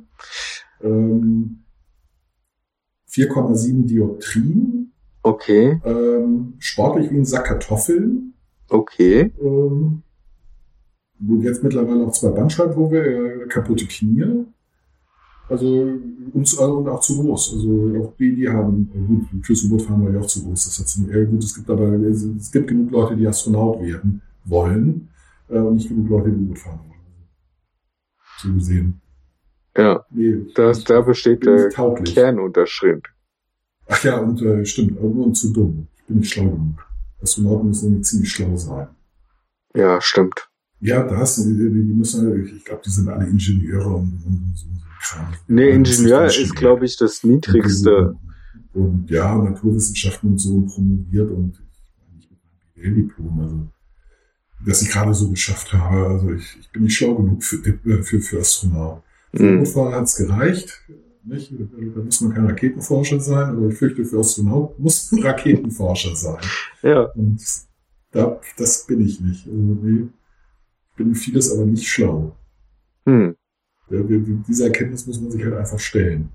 [0.81, 1.63] Ähm,
[3.09, 4.93] 4,7 Dioptrien.
[5.23, 8.33] Okay, Ähm, sportlich wie ein Sack Kartoffeln.
[8.69, 9.33] okay.
[9.41, 10.03] Ähm,
[11.19, 14.45] und jetzt mittlerweile auch zwei Bandscheibenvorwärts, äh, kaputte Knie.
[15.49, 15.93] Also,
[16.33, 17.53] und, zu- und auch zu groß.
[17.53, 20.65] Also, auch die, die haben, äh, gut, fürs U-Boot-Fahren war ja auch zu groß.
[20.65, 21.43] Das hat eher gut.
[21.43, 25.09] Es gibt aber, es, gibt genug Leute, die Astronaut werden wollen,
[25.49, 26.97] äh, und nicht genug Leute, die U-Boot fahren wollen.
[28.39, 29.01] So gesehen.
[29.77, 32.13] Ja, Nee, das, da besteht der tauglich.
[32.15, 33.03] Kernunterschied.
[33.87, 35.87] Ach ja, und äh, stimmt, aber und zu dumm.
[35.97, 36.85] Ich bin nicht schlau genug.
[37.21, 38.87] Astronauten müssen ziemlich schlau sein.
[39.75, 40.49] Ja, stimmt.
[40.79, 44.67] Ja, das, die, müssen, ich glaube, die sind alle Ingenieure und, und so,
[45.01, 45.33] Kram.
[45.47, 48.15] Nee, Ingenieur das ist, glaube ich, das niedrigste.
[48.73, 51.53] Und ja, Naturwissenschaften und so promoviert und
[52.19, 53.67] ich mit meinem BWL-Diplom, also
[54.65, 56.07] dass ich gerade so geschafft habe.
[56.07, 59.01] Also ich, ich bin nicht schlau genug für, äh, für, für Astronaut.
[59.33, 59.57] Für Hm.
[59.59, 60.81] Notfall hat's gereicht.
[61.23, 61.53] Nicht?
[61.59, 66.37] Da muss man kein Raketenforscher sein, aber ich fürchte, für Astronaut muss ein Raketenforscher sein.
[66.81, 67.41] Ja, Und
[68.11, 69.45] da, das bin ich nicht.
[69.45, 70.07] Also, nee,
[70.97, 72.35] bin vieles aber nicht schlau.
[73.05, 73.35] hm.
[73.89, 76.27] Ja, die- die- Diese Erkenntnis muss man sich halt einfach stellen.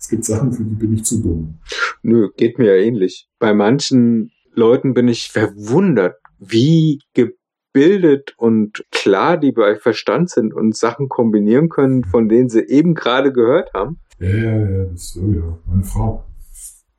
[0.00, 1.58] Es gibt Sachen, für die bin ich zu dumm.
[2.02, 3.28] Nö, geht mir ja ähnlich.
[3.38, 10.76] Bei manchen Leuten bin ich verwundert, wie gebildet und klar die bei Verstand sind und
[10.76, 14.00] Sachen kombinieren können, von denen sie eben gerade gehört haben.
[14.18, 15.58] Ja, ja, ja, das oh ja.
[15.66, 16.24] Meine Frau,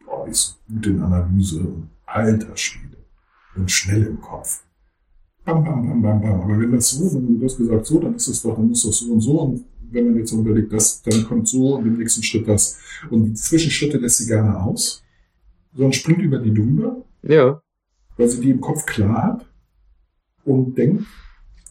[0.05, 2.95] boah, die ist gut in Analyse und alter Schwede
[3.55, 4.63] und schnell im Kopf.
[5.49, 6.41] Bam, bam, bam, bam, bam.
[6.41, 8.85] Aber wenn das so, wenn du das gesagt so, dann ist es doch, dann ist
[8.85, 9.39] das so und so.
[9.41, 12.77] Und wenn man jetzt überlegt, das, dann kommt so und im nächsten Schritt das.
[13.09, 15.03] Und die Zwischenschritte lässt sie gerne aus,
[15.73, 17.61] sondern springt über die drüber, Ja,
[18.17, 19.45] weil sie die im Kopf klar hat
[20.45, 21.05] und denkt,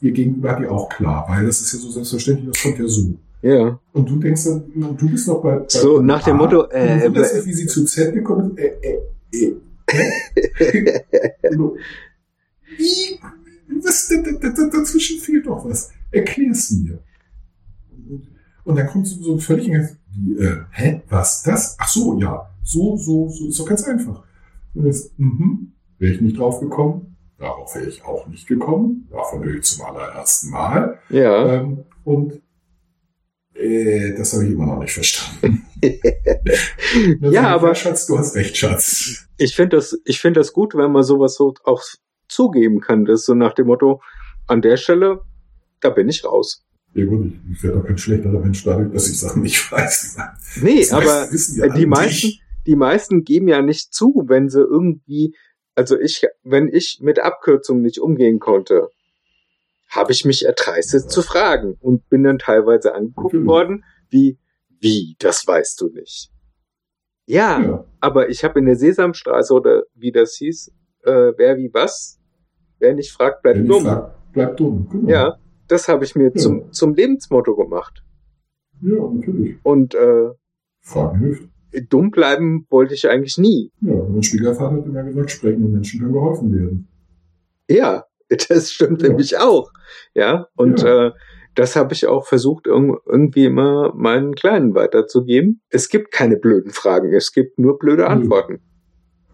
[0.01, 2.89] ihr Gegenüber hat die auch klar, weil das ist ja so selbstverständlich, das kommt ja
[2.89, 3.14] so.
[3.43, 3.79] ja.
[3.93, 6.64] Und du denkst dann, und du bist noch bei, bei So, nach dem A, Motto,
[6.64, 8.99] und äh, du wunderst äh, dich, wie sie zu Z gekommen ist, äh,
[9.33, 9.55] äh,
[9.87, 11.01] äh.
[11.51, 11.76] Und du,
[12.76, 13.18] wie,
[13.85, 15.91] das, da, da, da, dazwischen fehlt doch was.
[16.11, 16.99] Erklär's mir.
[18.64, 19.87] Und, dann kommt so, völlig, äh,
[20.70, 21.76] hä, was, das?
[21.79, 24.22] Ach so, ja, so, so, so, ist doch ganz einfach.
[24.74, 29.43] Und jetzt, mhm, wäre ich nicht drauf gekommen, darauf wäre ich auch nicht gekommen, davon
[29.45, 30.99] höre ich zum allerersten Mal.
[31.11, 31.55] ja.
[31.61, 32.41] Ähm, und
[33.55, 35.62] äh, das habe ich immer noch nicht verstanden.
[37.20, 39.29] Ja, aber- Schatz, du hast recht, Schatz.
[39.37, 41.83] Ich finde das, ich finde das gut, wenn man sowas so auch
[42.29, 43.05] zugeben kann.
[43.05, 44.01] Das ist so nach dem Motto,
[44.47, 45.22] an der Stelle,
[45.81, 46.64] da bin ich raus.
[46.95, 50.16] Ja gut, ich, werde doch kein schlechterer Mensch dadurch, dass ich Sachen nicht weiß.
[50.62, 52.33] Nee, Das aber ja die meisten,
[52.66, 55.35] die meisten geben ja nicht zu, wenn sie irgendwie,
[55.74, 58.89] also ich, wenn ich mit Abkürzungen nicht umgehen konnte,
[59.89, 63.47] habe ich mich erdreistet zu fragen und bin dann teilweise angeguckt Natürlich.
[63.47, 64.39] worden, wie,
[64.81, 66.31] wie, das weißt du nicht.
[67.26, 70.72] Ja, Ja, aber ich habe in der Sesamstraße oder wie das hieß,
[71.05, 72.18] äh, wer wie was,
[72.79, 73.83] wer nicht fragt, bleibt wenn ich dumm.
[73.85, 74.89] frag, bleib dumm.
[74.91, 75.09] Genau.
[75.11, 75.37] Ja,
[75.68, 76.35] das habe ich mir Ja.
[76.35, 78.03] zum, zum Lebensmotto gemacht.
[78.81, 79.57] ja, natürlich.
[79.62, 80.29] Und äh,
[80.81, 81.49] Fragen hilft.
[81.91, 83.70] dumm bleiben wollte ich eigentlich nie.
[83.81, 86.89] Ja, mein Schwiegervater hat immer gesagt, sprechenden Menschen kann geholfen werden.
[87.68, 88.05] Ja,
[88.49, 89.09] das stimmt Ja.
[89.09, 89.70] nämlich auch.
[90.14, 91.11] Ja, und Äh,
[91.55, 95.61] das habe ich auch versucht, irg- irgendwie immer meinen Kleinen weiterzugeben.
[95.70, 98.07] Es gibt keine blöden Fragen, es gibt nur blöde.
[98.07, 98.61] Antworten.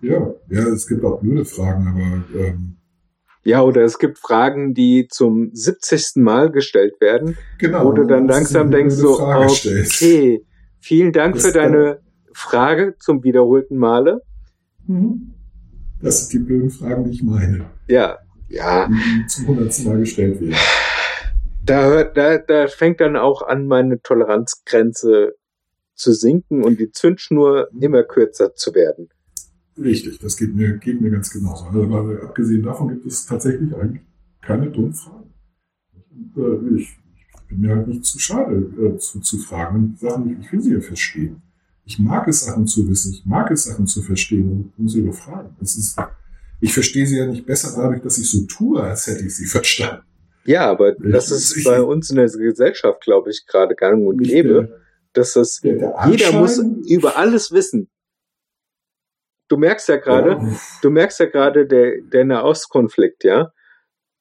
[0.00, 2.76] Ja, ja, es gibt auch blöde Fragen, aber ähm,
[3.44, 6.16] Ja, oder es gibt Fragen, die zum 70.
[6.16, 7.84] Mal gestellt werden, genau.
[7.84, 10.02] wo du dann langsam denkst, so, Frage stellst.
[10.02, 10.44] okay,
[10.80, 12.00] vielen Dank Das für deine
[12.32, 14.22] Frage zum wiederholten Male.
[14.86, 15.34] Mhm.
[16.00, 18.18] Das sind die blöden Fragen, die ich meine, Ja,
[18.48, 20.56] ja, die zum hundertsten Mal gestellt werden.
[21.64, 25.34] da, hört, da, da fängt dann auch an, meine Toleranzgrenze
[25.94, 29.08] zu sinken und die Zündschnur immer kürzer zu werden.
[29.76, 31.64] Richtig, das geht mir, geht mir ganz genauso.
[31.66, 34.02] Also, aber abgesehen davon gibt es tatsächlich eigentlich
[34.40, 35.32] keine dummen Fragen.
[36.36, 39.96] Und, äh, ich, ich bin mir halt nicht zu schade äh, zu, zu fragen.
[40.00, 41.42] Sachen, ich will sie ja verstehen.
[41.86, 43.12] Ich mag es, Sachen zu wissen.
[43.12, 45.54] Ich mag es, Sachen zu verstehen und muss sie überfragen.
[45.60, 45.98] Das ist,
[46.60, 49.46] ich verstehe sie ja nicht besser dadurch, dass ich so tue, als hätte ich sie
[49.46, 50.02] verstanden.
[50.46, 54.18] Ja, aber das ist ich- bei uns in der Gesellschaft, glaube ich, gerade gang und
[54.22, 54.80] gäbe,
[55.14, 57.88] dass das der, der, der jeder muss über alles wissen.
[59.54, 60.40] Du merkst ja gerade, Ja,
[60.82, 63.52] du merkst ja gerade der, der Nahostkonflikt, ja.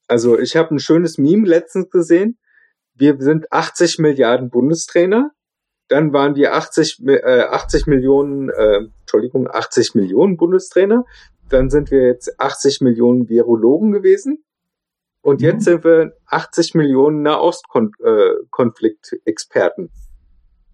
[0.07, 2.37] Also ich habe ein schönes Meme letztens gesehen.
[2.93, 5.31] wir sind 80 Milliarden Bundestrainer,
[5.87, 11.03] dann waren wir 80, Mi- äh, 80 Millionen, äh, Entschuldigung, 80 Millionen Bundestrainer,
[11.49, 14.43] dann sind wir jetzt 80 Millionen Virologen gewesen
[15.23, 15.47] und Mhm.
[15.47, 19.89] jetzt sind wir 80 Millionen Nahostkonfliktexperten.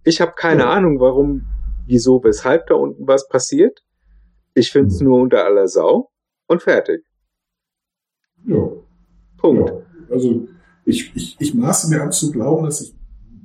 [0.03, 0.69] Ich habe keine Ja.
[0.71, 1.45] Ahnung, warum,
[1.87, 3.79] wieso, weshalb da unten was passiert.
[4.53, 5.07] Ich finde es Mhm.
[5.07, 6.11] nur unter aller Sau
[6.47, 7.05] und fertig.
[8.45, 8.69] Ja.
[9.37, 9.69] Punkt.
[9.69, 9.81] Ja,
[10.13, 10.47] also
[10.85, 12.95] ich, ich, ich maße mir an zu glauben, dass ich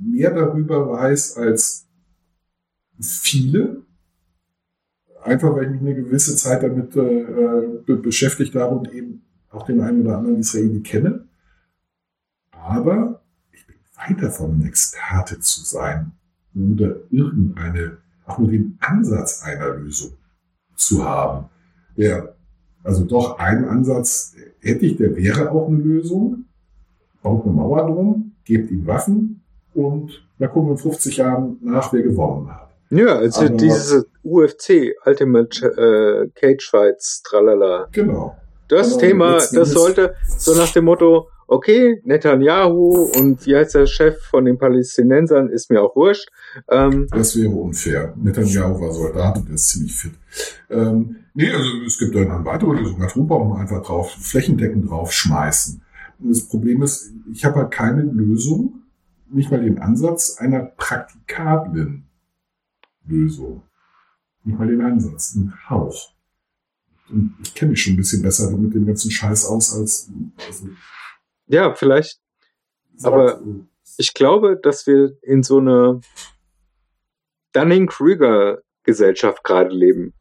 [0.01, 1.87] mehr darüber weiß als
[3.01, 3.83] viele.
[5.23, 9.65] Einfach weil ich mich eine gewisse Zeit damit äh, be beschäftigt habe und eben auch
[9.67, 11.27] den einen oder anderen Israeli kenne.
[12.51, 16.13] Aber ich bin weit davon, ein Experte zu sein
[16.55, 20.13] oder irgendeine, auch nur den Ansatz einer Lösung
[20.77, 21.47] zu haben.
[21.97, 22.35] Der,
[22.83, 26.45] also doch ein Ansatz hätte ich, der wäre auch eine Lösung.
[27.23, 29.43] Baut eine Mauer drum, gebt ihm Waffen
[29.75, 32.69] und da gucken wir in 50 Jahren nach, wer gewonnen hat.
[32.91, 37.89] Ja, also Aber- diese UFC, Ultimate äh, Cage Fights, tralala.
[37.93, 38.37] Genau.
[38.69, 43.87] Das Aber Thema, das sollte so nach dem Motto, okay, Netanyahu und wie heißt der
[43.87, 46.29] Chef von den Palästinensern, ist mir auch wurscht.
[46.69, 48.15] Ähm, Das wäre unfair.
[48.17, 50.13] Netanyahu war Soldat und der ist ziemlich fit.
[50.71, 53.03] Ähm, nee, also es gibt dann weitere Lösung.
[53.03, 55.83] Atombomben einfach drauf, flächendeckend draufschmeißen.
[56.21, 58.83] Das Problem ist, ich habe halt keine Lösung,
[59.31, 62.05] nicht mal den Ansatz einer praktikablen
[63.07, 63.63] Lösung.
[64.45, 66.13] Nicht mal den Ansatz, einen Hauch.
[67.11, 70.11] Und ich kenne mich schon ein bisschen besser mit dem ganzen Scheiß aus als
[70.47, 70.69] also,
[71.47, 72.21] ja, vielleicht,
[73.03, 73.41] Aber-
[73.99, 76.01] ich glaube, dass wir in so einer
[77.53, 80.13] Dunning-Kruger-Gesellschaft gerade leben.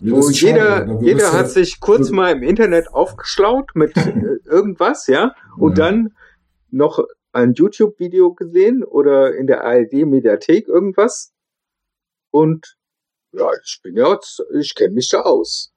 [0.00, 3.94] Ja, Wo ist schade, jeder, jeder hat halt- sich kurz mal im Internet aufgeschlaut mit
[3.96, 5.84] äh, irgendwas, ja, und Ja.
[5.86, 6.14] dann
[6.70, 6.98] noch
[7.32, 11.32] ein YouTube-Video gesehen oder in der ARD-Mediathek irgendwas.
[12.30, 12.76] Und
[13.32, 15.72] ja, ich bin ja, jetzt- ich kenne mich da aus.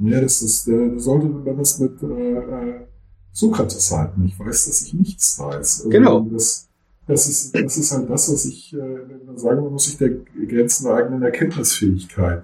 [0.00, 2.86] Ja, das ist, äh, sollte man das mit äh, äh,
[3.32, 4.24] Sokrates halten.
[4.26, 5.80] Ich weiß, dass ich nichts weiß.
[5.80, 6.20] Also Genau.
[6.30, 6.68] Das,
[7.06, 8.98] das, ist, das ist halt das, was ich äh,
[9.36, 12.42] sage, man muss sich der Grenzen der eigenen Erkenntnisfähigkeit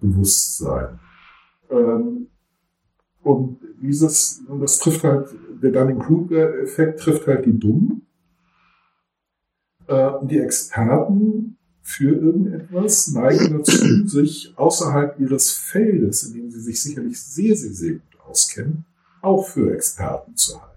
[0.00, 0.98] bewusst sein.
[1.70, 2.26] Ähm,
[3.22, 5.28] und dieses, und das trifft halt,
[5.62, 8.06] der Dunning-Kruger-Effekt trifft halt die Dummen.
[9.86, 16.60] Äh, und die Experten für irgendetwas neigen dazu, sich außerhalb ihres Feldes, in dem sie
[16.60, 18.84] sich sicherlich sehr, sehr, sehr gut auskennen,
[19.22, 20.68] auch für Experten zu halten.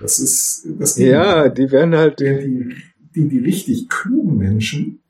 [0.00, 2.74] Das ist das Ja, die werden halt, die,
[3.14, 5.00] die, die richtig klugen Menschen,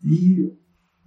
[0.00, 0.50] die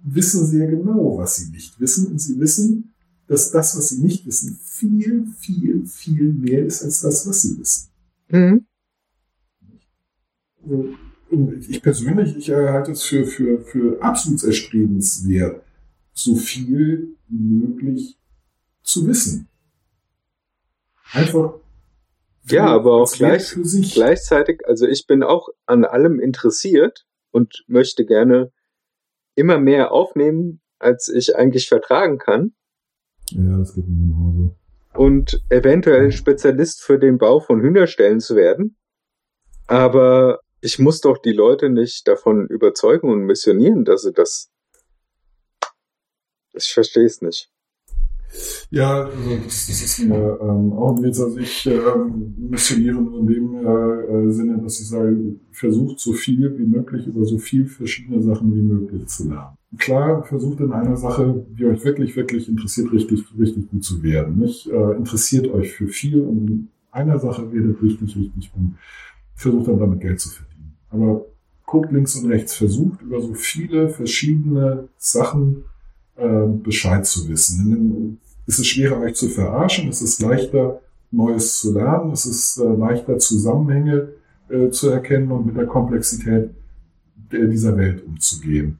[0.02, 2.06] wissen sehr genau, was sie nicht wissen.
[2.08, 2.94] Und sie wissen,
[3.26, 7.58] dass das, was sie nicht wissen, viel, viel, viel mehr ist als das, was sie
[7.58, 7.88] wissen.
[8.30, 8.66] hm,
[11.30, 15.62] Und ich persönlich, ich halte es für, für, für absolut erstrebenswert,
[16.12, 18.16] so viel wie möglich
[18.82, 19.48] zu wissen.
[21.12, 21.54] Einfach.
[22.44, 23.54] Ja, aber auch gleich-
[23.92, 28.52] gleichzeitig, also ich bin auch an allem interessiert und möchte gerne
[29.34, 32.54] immer mehr aufnehmen, als ich eigentlich vertragen kann.
[33.30, 34.54] Ja, das geht mir Hause.
[34.94, 38.76] und eventuell Spezialist für den Bau von Hühnerstellen zu werden.
[39.66, 44.50] Aber ich muss doch die Leute nicht davon überzeugen und missionieren, dass sie das.
[46.54, 47.52] Ich verstehe es nicht.
[48.70, 51.20] Ja, also das, das ist mir ähm, auch ein Witz.
[51.20, 56.58] Also ich ähm, missioniere nur in dem äh, Sinne, dass ich sage, versucht so viel
[56.58, 59.56] wie möglich über so viel verschiedene Sachen wie möglich zu lernen.
[59.78, 64.38] Klar, versucht in einer Sache, die euch wirklich, wirklich interessiert, richtig, richtig gut zu werden.
[64.38, 68.72] Nicht äh, interessiert euch für viel und in einer Sache werdet richtig, richtig gut.
[69.34, 70.74] Versucht dann damit Geld zu verdienen.
[70.90, 71.26] Aber
[71.66, 75.64] guckt links und rechts, versucht über so viele verschiedene Sachen
[76.18, 77.70] äh, Bescheid zu wissen.
[77.70, 82.58] Denn ist es schwerer, euch zu verarschen, es ist leichter, Neues zu lernen, es ist
[82.58, 84.12] äh, leichter, Zusammenhänge
[84.48, 86.50] äh, zu erkennen und mit der Komplexität
[87.32, 88.78] dieser Welt umzugehen.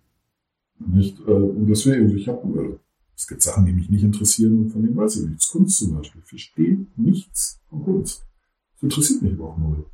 [0.79, 1.19] Nicht?
[1.21, 2.79] Äh, und deswegen, ich habe,
[3.17, 5.51] es gibt Sachen, die mich nicht interessieren und von denen weiß ich nichts.
[5.51, 6.21] Kunst zum Beispiel.
[6.23, 8.27] Ich verstehe nichts von Kunst.
[8.75, 9.87] Das interessiert mich überhaupt null.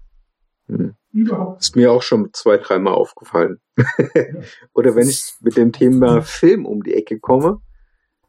[1.27, 1.63] Überhaupt.
[1.63, 3.61] Ist mir auch schon zwei, dreimal aufgefallen.
[4.75, 7.61] Oder wenn ich mit dem Thema Film um die Ecke komme.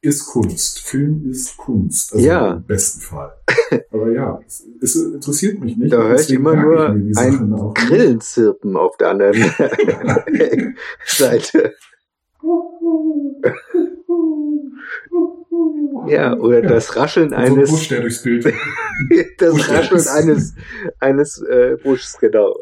[0.02, 0.80] ist Kunst.
[0.80, 2.14] Film ist Kunst.
[2.14, 2.54] Also Ja.
[2.54, 3.34] Im besten Fall.
[3.92, 5.92] Aber ja, es, es interessiert mich nicht.
[5.94, 7.52] Da höre ich immer nur ich ein.
[7.74, 9.36] Grillenzirpen auf der anderen
[11.06, 11.74] Seite.
[16.08, 16.70] Ja, oder Ja.
[16.70, 18.46] das Rascheln so ein eines, Busch, der durchs Bild.
[19.38, 19.70] das Busch.
[19.70, 20.54] Rascheln eines,
[21.00, 22.56] eines äh, Busches, genau.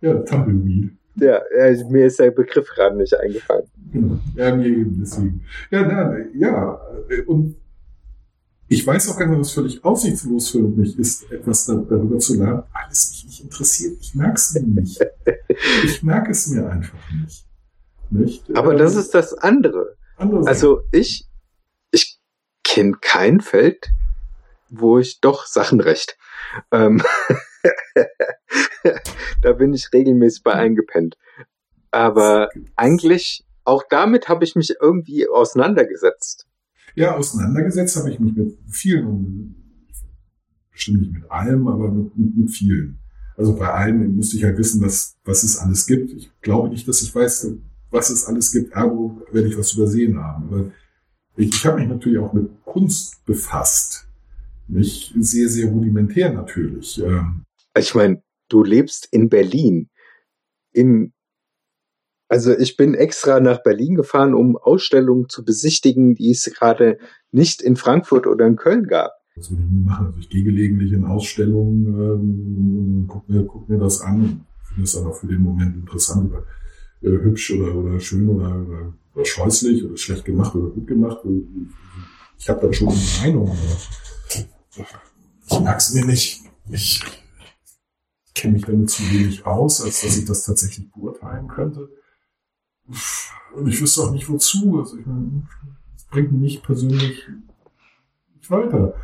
[0.00, 0.92] Ja, Tumbleweed.
[1.16, 3.64] Ja, ja, mir ist der Begriff gerade nicht eingefallen.
[3.92, 4.18] Genau.
[4.34, 5.42] Ja, mir eben, deswegen.
[5.70, 7.56] Ja, na, ja, äh, und
[8.68, 12.34] ich weiß auch gar nicht, was völlig aussichtslos für mich ist, etwas da- darüber zu
[12.36, 13.96] lernen, weil es mich nicht interessiert.
[14.00, 15.00] Ich mag es mir nicht.
[15.84, 17.46] Ich mag es mir einfach nicht.
[18.10, 18.56] nicht?
[18.56, 19.96] Aber Ähm, das ist das andere.
[20.16, 20.46] andere.
[20.48, 21.26] Also ich,
[21.92, 22.18] ich
[22.64, 23.88] kenne kein Feld,
[24.68, 26.18] wo ich doch Sachen recht.
[26.72, 27.00] Ähm,
[29.42, 31.16] da bin ich regelmäßig bei eingepennt.
[31.90, 36.46] Aber eigentlich, auch damit habe ich mich irgendwie auseinandergesetzt.
[36.94, 39.54] Ja, auseinandergesetzt habe ich mich mit vielen,
[40.70, 42.98] bestimmt nicht mit allem, aber mit, mit, mit vielen.
[43.36, 46.10] Also bei allen müsste ich halt wissen, was, was es alles gibt.
[46.12, 47.48] Ich glaube nicht, dass ich weiß,
[47.90, 50.48] was es alles gibt, ergo werde ich was übersehen haben.
[50.48, 50.70] Aber
[51.36, 54.08] ich, ich habe mich natürlich auch mit Kunst befasst.
[54.68, 57.00] Nicht sehr, sehr rudimentär natürlich.
[57.02, 57.44] Ähm,
[57.76, 59.90] Ich meine, du lebst in Berlin.
[60.72, 61.12] In,
[62.28, 66.98] also ich bin extra nach Berlin gefahren, um Ausstellungen zu besichtigen, die es gerade
[67.30, 69.12] nicht in Frankfurt oder in Köln gab.
[69.34, 70.06] Das würde ich nie machen.
[70.06, 74.96] Also ich gehe gelegentlich in Ausstellungen, ähm, guck, mir, guck mir das an, finde es
[74.96, 76.44] aber für den Moment interessant oder
[77.02, 81.18] äh, hübsch oder, oder schön oder, oder, oder scheußlich oder schlecht gemacht oder gut gemacht.
[82.38, 84.86] Ich habe dann schon eine Meinung, aber
[85.48, 86.42] ich mag es mir nicht.
[86.70, 87.02] Ich
[88.46, 91.88] kenne mich damit zu wenig aus, als dass ich das tatsächlich beurteilen könnte.
[93.54, 94.78] Und ich wüsste auch nicht wozu.
[94.78, 95.42] Also ich meine,
[95.96, 97.28] es bringt mich persönlich
[98.36, 98.94] nicht weiter.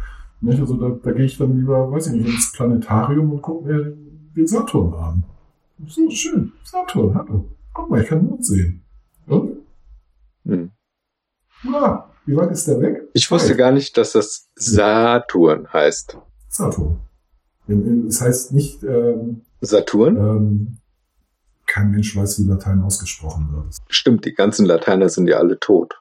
[0.40, 0.60] Nicht?
[0.60, 3.96] Also da, da gehe ich dann lieber, weiß ich nicht, ins Planetarium und gucke mir
[4.36, 5.24] den Saturn an.
[5.86, 7.48] So schön, Saturn, hallo.
[7.74, 8.84] Guck mal, ich kann Mond sehen.
[9.26, 9.56] Und?
[10.44, 10.70] Hm.
[11.64, 13.08] Ja, wie weit ist der weg?
[13.14, 13.58] Ich wusste Weit.
[13.58, 16.18] gar nicht, dass das Saturn heißt.
[16.48, 17.00] Saturn.
[17.66, 20.16] Das heißt nicht, ähm, Saturn?
[20.16, 20.78] ähm,
[21.66, 23.74] kein Mensch weiß, wie Latein ausgesprochen wird.
[23.88, 26.00] Stimmt, die ganzen Lateiner sind ja alle tot.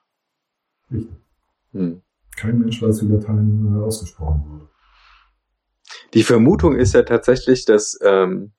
[0.91, 1.15] Richtig.
[1.71, 2.01] Hm.
[2.35, 4.69] Kein Mensch weiß, wie Latein äh, ausgesprochen wird.
[6.13, 8.51] Die Vermutung ist ja tatsächlich, dass ähm,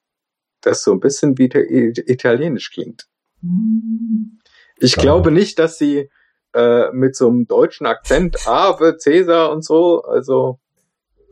[0.60, 3.08] das so ein bisschen wie Italienisch klingt.
[3.40, 4.38] Hm.
[4.76, 5.02] Ich Ja.
[5.02, 6.08] glaube nicht, dass sie
[6.54, 10.60] äh, mit so einem deutschen Akzent Ave, Cäsar und so, also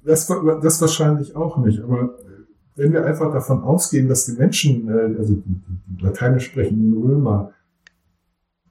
[0.05, 2.17] Das, das wahrscheinlich auch nicht, aber
[2.77, 7.53] wenn wir einfach davon ausgehen, dass die Menschen, äh, also die, die, lateinisch sprechenden Römer,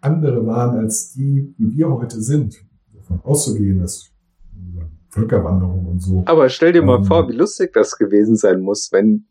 [0.02, 2.56] andere waren als die, die wir heute sind,
[2.94, 4.10] davon auszugehen, dass
[5.10, 6.24] Völkerwanderung und so.
[6.26, 7.06] Aber stell dir mal Ähm.
[7.06, 9.26] vor, wie lustig das gewesen sein muss, wenn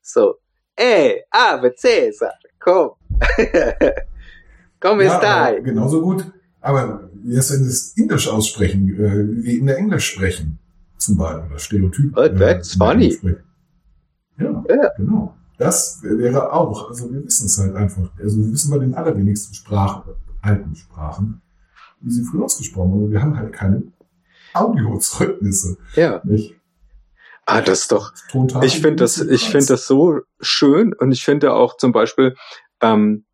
[0.00, 0.34] so,
[0.76, 2.90] ey, Ave Cäsar, komm.
[4.80, 5.52] komm, ist da.
[5.60, 6.24] genauso gut.
[6.60, 10.58] Aber jetzt, wenn sie es Indisch aussprechen, äh, wie in der Englisch sprechen,
[10.98, 12.16] zum Beispiel, oder Stereotyp.
[12.16, 13.18] Oh, that's funny.
[14.38, 14.90] Ja, Ja.
[14.96, 15.34] genau.
[15.58, 18.10] Das wäre auch, also wir wissen es halt einfach.
[18.18, 21.40] Also wir wissen bei den allerwenigsten Sprachen, alten Sprachen,
[22.00, 23.12] wie sie früher ausgesprochen wurden.
[23.12, 23.84] Wir haben halt keine
[24.52, 26.20] Audiozeugnisse, Ja.
[26.24, 26.54] nicht?
[27.46, 28.64] Ah, das ist doch, Total.
[28.64, 32.34] ich finde das, ich finde das so schön und ich finde auch zum Beispiel
[32.80, 33.26] ähm,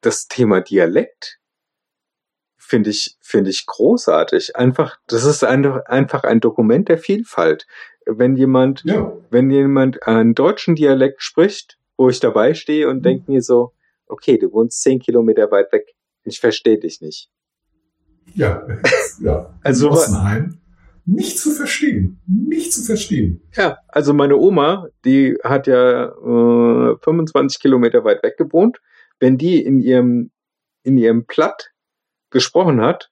[0.00, 1.37] das Thema Dialekt
[2.68, 4.54] finde ich finde ich großartig.
[4.56, 7.66] Einfach, das ist ein, einfach ein Dokument der Vielfalt.
[8.06, 13.30] Wenn jemand Ja, wenn jemand einen deutschen Dialekt spricht, wo ich dabei stehe und denke
[13.30, 13.72] mir so,
[14.06, 15.94] okay, du wohnst zehn Kilometer weit weg,
[16.24, 17.30] ich verstehe dich nicht.
[18.34, 18.66] ja,
[19.20, 19.54] ja.
[19.62, 20.58] Also- Ossenheim.
[21.10, 22.20] Nicht zu verstehen.
[22.26, 23.40] Nicht zu verstehen.
[23.56, 28.76] Ja, also meine Oma, die hat ja äh, 25 Kilometer weit weg gewohnt.
[29.18, 30.30] Wenn die in ihrem
[30.82, 31.70] in ihrem Platt
[32.30, 33.10] gesprochen hat,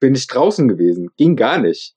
[0.00, 1.10] bin ich draußen gewesen.
[1.16, 1.94] Ging gar nicht.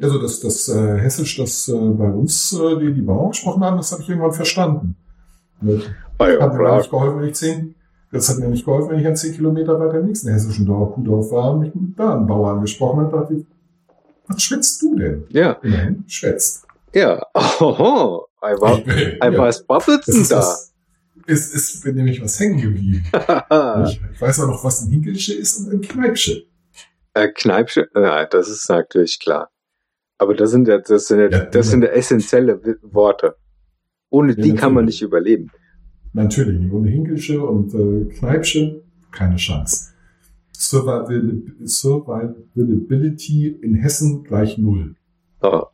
[0.00, 3.76] Also das, das äh, Hessisch, das äh, bei uns äh, die, die Bauern gesprochen haben,
[3.78, 4.96] das habe ich irgendwann verstanden.
[5.60, 5.82] Das
[6.18, 7.74] Ah ja, hat mir nicht geholfen, wenn ich zehn,
[8.12, 10.94] das hat mir nicht geholfen, wenn ich an zehn Kilometer weiter im nächsten hessischen Dorf,
[10.94, 13.46] Kuhdorf war und mich da einen Bauer angesprochen habe, dachte ich,
[14.28, 15.24] was schwitzt du denn?
[15.30, 16.64] Ja, Immerhin, schwätzt.
[16.94, 17.20] ja.
[17.60, 19.38] Oho, ein was, Ja.
[19.38, 20.38] was Das denn ist, da?
[20.38, 20.72] was,
[21.28, 23.04] ist, ist mir nämlich was hängen geblieben.
[23.12, 26.42] Ich, weiß auch noch, was ein Hinkelsche ist und ein Kneipsche.
[27.14, 29.50] Äh, Kneipsche, ja, das ist natürlich klar.
[30.16, 33.36] Aber das sind ja, das sind ja, Ja, das sind ja essentielle Worte.
[34.10, 35.50] Ohne Ja, die kann man nicht überleben.
[36.12, 36.72] Natürlich.
[36.72, 39.92] Ohne Hinkelsche und äh, Kneipsche, keine Chance.
[40.52, 44.96] Survivability in Hessen gleich null.
[45.42, 45.66] Oh.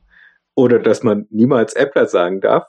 [0.54, 2.64] Oder dass man niemals Äppler sagen darf.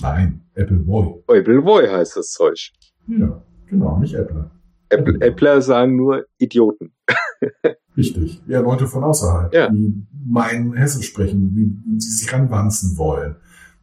[0.00, 1.22] Nein, Apple Boy.
[1.28, 2.72] Eubelwoi heißt das Zeug.
[3.06, 4.50] Ja, genau, nicht Apple.
[4.90, 6.92] Äppl- Äppler sagen nur Idioten.
[7.96, 8.42] Richtig.
[8.46, 9.68] Ja, Leute von außerhalb, Ja.
[9.70, 9.94] die
[10.26, 13.36] meinen Hessisch sprechen, die, sich ranwanzen wollen.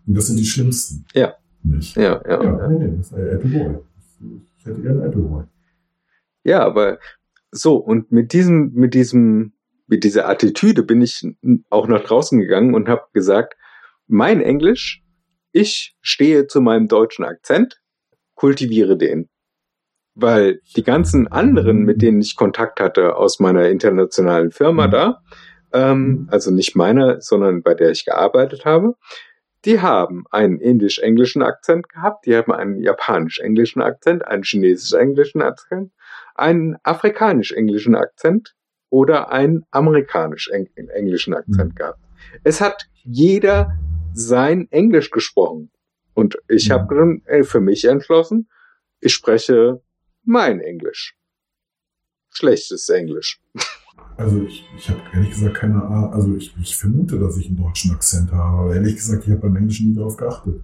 [0.05, 1.05] Und das sind die schlimmsten.
[1.13, 1.33] Ja.
[1.63, 1.95] Nicht?
[1.95, 2.67] Ja, ja, Ja, ja.
[2.69, 3.77] nee, nee, das ist ein Appleboy.
[4.57, 5.43] Ich hätte gerne Appleboy.
[6.43, 6.97] Ja, aber
[7.51, 9.53] so, und mit diesem, mit diesem,
[9.87, 11.23] mit dieser Attitüde bin ich
[11.69, 13.55] auch nach draußen gegangen und habe gesagt,
[14.07, 15.03] mein Englisch,
[15.51, 17.81] ich stehe zu meinem deutschen Akzent,
[18.35, 19.29] kultiviere den.
[20.13, 24.91] Weil die ganzen anderen, mit denen ich Kontakt hatte aus meiner internationalen Firma Mhm.
[24.91, 25.21] da,
[25.73, 28.95] ähm, also nicht meiner, sondern bei der ich gearbeitet habe,
[29.63, 35.91] die haben einen indisch-englischen Akzent gehabt, die haben einen japanisch-englischen Akzent, einen chinesisch-englischen Akzent,
[36.35, 38.55] einen afrikanisch-englischen Akzent
[38.89, 41.75] oder einen amerikanisch-englischen Akzent Mhm.
[41.75, 41.99] gehabt.
[42.43, 43.77] Es hat jeder
[44.13, 45.71] sein Englisch gesprochen.
[46.13, 46.73] Und ich Mhm.
[46.73, 48.49] habe äh, für mich entschlossen,
[48.99, 49.81] ich spreche
[50.23, 51.15] mein Englisch.
[52.29, 53.41] Schlechtes Englisch.
[54.17, 57.57] Also ich, ich habe ehrlich gesagt keine Ahnung, also ich, ich vermute, dass ich einen
[57.57, 60.63] deutschen Akzent habe, aber ehrlich gesagt, ich habe beim Englischen nie darauf geachtet.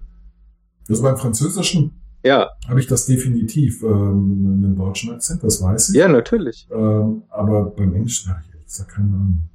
[0.88, 5.96] Also beim Französischen Ja, habe ich das definitiv, ähm, einen deutschen Akzent, das weiß ich.
[5.96, 6.68] ja, natürlich.
[6.70, 9.50] Ähm, aber beim Englischen habe ich ehrlich gesagt keine Ahnung.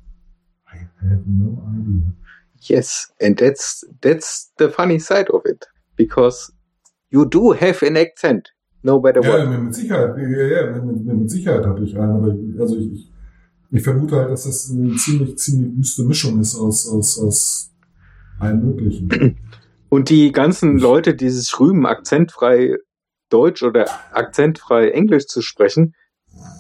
[0.72, 2.14] I have no idea.
[2.70, 6.52] Yes, and that's that's the funny side of it, because
[7.10, 8.50] you do have an accent,
[8.84, 9.50] no matter Ja, what.
[9.50, 13.12] mit, mit Sicherheit, ja, ja, mit, mit, Sicherheit habe ich einen, aber also ich,
[13.72, 17.72] ich, vermute halt, dass das eine ziemlich, ziemlich wüste Mischung ist aus, aus, aus
[18.40, 19.38] allem Möglichen.
[19.90, 22.78] Und die ganzen Leute, die sich rühmen, akzentfrei
[23.30, 25.94] Deutsch oder akzentfrei Englisch zu sprechen,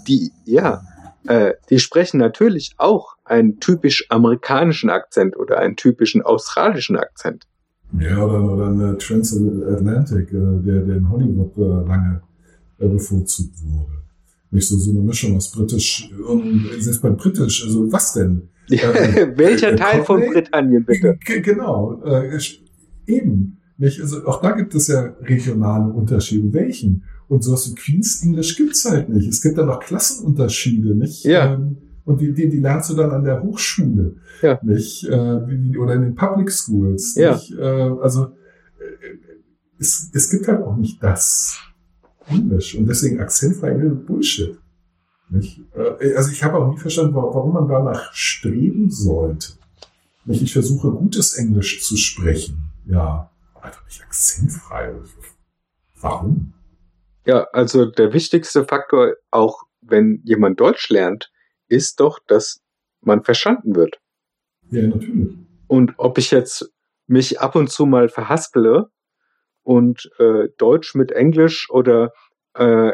[0.07, 0.81] die, ja,
[1.27, 7.47] äh, die sprechen natürlich auch einen typisch amerikanischen Akzent oder einen typischen australischen Akzent.
[7.99, 12.21] Ja, oder, oder eine Transatlantic, äh, der, der in Hollywood äh, lange
[12.79, 14.03] äh, bevorzugt wurde.
[14.51, 18.49] Nicht so, so eine Mischung aus britisch und selbst bei britisch, also was denn?
[18.69, 18.77] Äh,
[19.37, 20.33] Welcher äh, Teil von Cockney?
[20.33, 21.17] Britannien bitte?
[21.25, 22.39] Genau, äh,
[23.07, 23.57] eben.
[23.77, 23.99] Nicht?
[23.99, 26.53] Also auch da gibt es ja regionale Unterschiede.
[26.53, 27.03] Welchen?
[27.33, 29.27] Und sowas wie Queen's English gibt's halt nicht.
[29.27, 31.23] Es gibt da noch Klassenunterschiede, nicht?
[31.23, 31.55] Ja.
[31.55, 34.59] Ähm, und die, die, die lernst du dann an der Hochschule, Ja.
[34.61, 35.03] nicht?
[35.05, 37.33] Äh, wie, oder in den Public Schools, Ja.
[37.33, 37.51] nicht?
[37.57, 39.17] Äh, also äh,
[39.79, 41.57] es, es gibt halt auch nicht das
[42.27, 44.59] Englisch und deswegen akzentfrei Englisch Bullshit.
[45.31, 45.59] Nicht?
[45.75, 49.53] Äh, also ich habe auch nie verstanden, wa- warum man danach streben sollte.
[50.25, 50.43] Nicht?
[50.43, 52.57] Ich versuche gutes Englisch zu sprechen.
[52.85, 54.93] Ja, einfach nicht akzentfrei.
[55.99, 56.53] Warum?
[57.25, 61.31] Ja, also der wichtigste Faktor, auch wenn jemand Deutsch lernt,
[61.67, 62.61] ist doch, dass
[63.01, 63.99] man verstanden wird.
[64.69, 65.37] Ja, natürlich.
[65.67, 66.71] Und ob ich jetzt
[67.07, 68.89] mich ab und zu mal verhaspele
[69.63, 72.11] und äh, Deutsch mit Englisch oder
[72.53, 72.91] äh,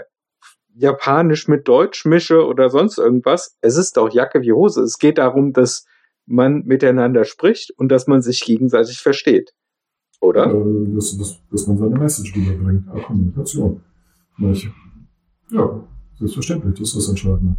[0.73, 4.81] Japanisch mit Deutsch mische oder sonst irgendwas, es ist doch Jacke wie Hose.
[4.81, 5.85] Es geht darum, dass
[6.25, 9.51] man miteinander spricht und dass man sich gegenseitig versteht.
[10.21, 10.45] Oder?
[10.45, 12.85] Äh, dass, dass, dass man seine Message rüberbringt.
[12.87, 13.81] Ja, Kommunikation.
[14.39, 14.71] Nicht?
[15.51, 15.87] Ja,
[16.17, 17.55] selbstverständlich, das ist das Entscheidende.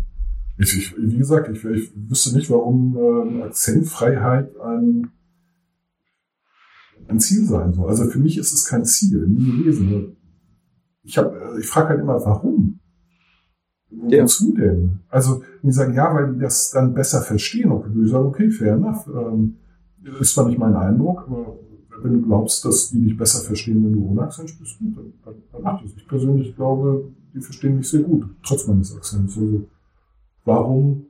[0.59, 5.11] Ich, ich, wie gesagt, ich, ich wüsste nicht, warum äh, Akzentfreiheit ein,
[7.09, 7.89] ein Ziel sein soll.
[7.89, 10.17] Also für mich ist es kein Ziel, nie gewesen.
[11.03, 12.79] Ich, hab, ich frage halt immer, warum?
[14.09, 14.23] Ja.
[14.23, 15.01] Wozu denn?
[15.09, 17.73] Also, die sagen, ja, weil die das dann besser verstehen.
[17.73, 19.09] Und ich sagen, okay, fair enough.
[19.09, 19.57] Ähm,
[20.21, 21.59] ist zwar nicht mein Eindruck, aber
[22.03, 25.35] wenn du glaubst, dass die dich besser verstehen, wenn du ohne Akzent sprichst, gut, dann,
[25.53, 25.93] dann, mach das.
[25.97, 29.37] Ich persönlich glaube, die verstehen mich sehr gut, trotz meines Akzents.
[29.37, 29.67] Also,
[30.45, 31.07] warum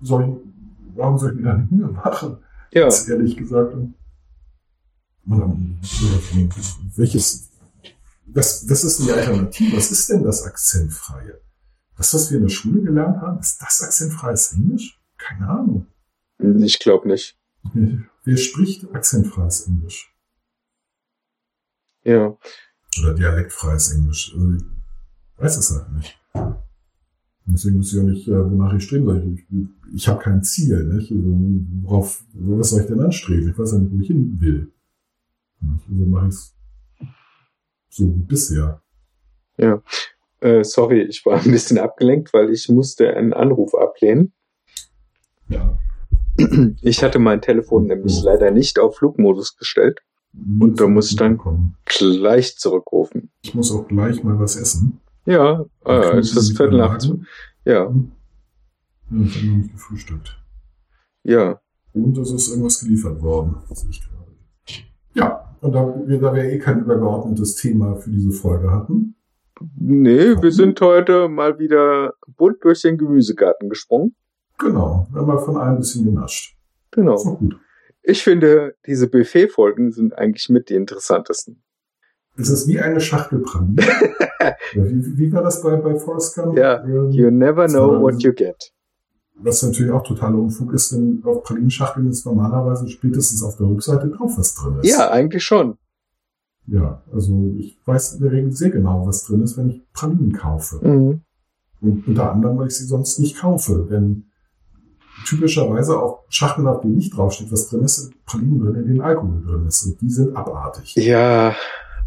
[0.00, 2.38] soll ich, warum soll ich mir da nicht Mühe machen?
[2.72, 2.82] Ja.
[2.82, 3.76] Ganz ehrlich gesagt.
[6.96, 7.50] Welches,
[8.26, 9.76] das, das ist die Alternative.
[9.76, 11.40] Was ist denn das Akzentfreie?
[11.96, 15.00] Das, was wir in der Schule gelernt haben, ist das akzentfreies Englisch?
[15.16, 15.86] Keine Ahnung.
[16.38, 17.38] Ich glaube nicht.
[18.24, 20.15] Wer spricht akzentfreies Englisch?
[22.06, 22.36] Ja.
[23.00, 24.32] Oder dialektfreies Englisch?
[24.32, 24.62] Also, ich
[25.38, 26.18] weiß es halt nicht.
[27.46, 29.34] Deswegen muss ich ja nicht, äh, wonach ich streben soll.
[29.34, 29.44] Ich,
[29.94, 30.84] ich, habe kein Ziel.
[30.84, 31.10] Nicht?
[31.10, 31.24] Also,
[31.82, 33.50] worauf, was soll ich denn anstreben?
[33.50, 34.72] Ich weiß ja nicht, wo ich hin will.
[35.62, 36.54] Also mache ich es
[37.90, 38.82] so bisher.
[39.56, 39.82] Ja.
[40.40, 44.32] Äh, sorry, ich war ein bisschen abgelenkt, weil ich musste einen Anruf ablehnen.
[45.48, 45.78] Ja.
[46.82, 50.00] Ich hatte mein Telefon nämlich leider nicht auf Flugmodus gestellt.
[50.60, 51.76] Und da muss ich dann- kommen.
[51.86, 53.30] Gleich zurückrufen.
[53.42, 55.00] Ich muss auch gleich mal was essen.
[55.24, 57.02] Ja, äh, es ist Viertel nach.
[57.02, 57.14] Ja,
[57.64, 57.90] Ja,
[59.24, 60.38] ich habe noch nicht gefrühstückt.
[61.24, 61.60] ja.
[61.92, 63.56] Und es ist irgendwas geliefert worden.
[65.14, 69.14] Ja, und da wir, da wir eh kein übergeordnetes Thema für diese Folge hatten,
[69.78, 74.14] Nee, wir sind heute mal wieder bunt durch den Gemüsegarten gesprungen.
[74.58, 76.54] Genau, wir haben mal von allem ein bisschen genascht.
[76.90, 77.14] Genau.
[77.14, 77.56] Ist doch gut.
[78.08, 81.64] Ich finde, diese Buffet-Folgen sind eigentlich mit die interessantesten.
[82.36, 83.78] Es ist wie eine Schachtel Pralinen.
[84.74, 86.56] wie, wie war das bei, bei Forrest Gump?
[86.56, 88.72] Ja, Ähm, You never know war what you get.
[89.34, 94.08] Was natürlich auch totaler Unfug ist, denn auf Pralinschachteln ist normalerweise spätestens auf der Rückseite
[94.08, 94.88] drauf, was drin ist.
[94.88, 95.76] Ja, eigentlich schon.
[96.68, 100.32] Ja, also ich weiß in der Regel sehr genau, was drin ist, wenn ich Pralinen
[100.32, 100.76] kaufe.
[100.86, 101.22] Mhm.
[101.80, 103.86] Und unter anderem, weil ich sie sonst nicht kaufe.
[103.90, 104.30] Denn
[105.26, 109.00] typischerweise auf Schachteln, auf denen nicht draufsteht, was drin ist, sind Pralinen drin, in denen
[109.00, 109.84] Alkohol drin ist.
[109.84, 110.94] Und die sind abartig.
[110.94, 111.54] Ja,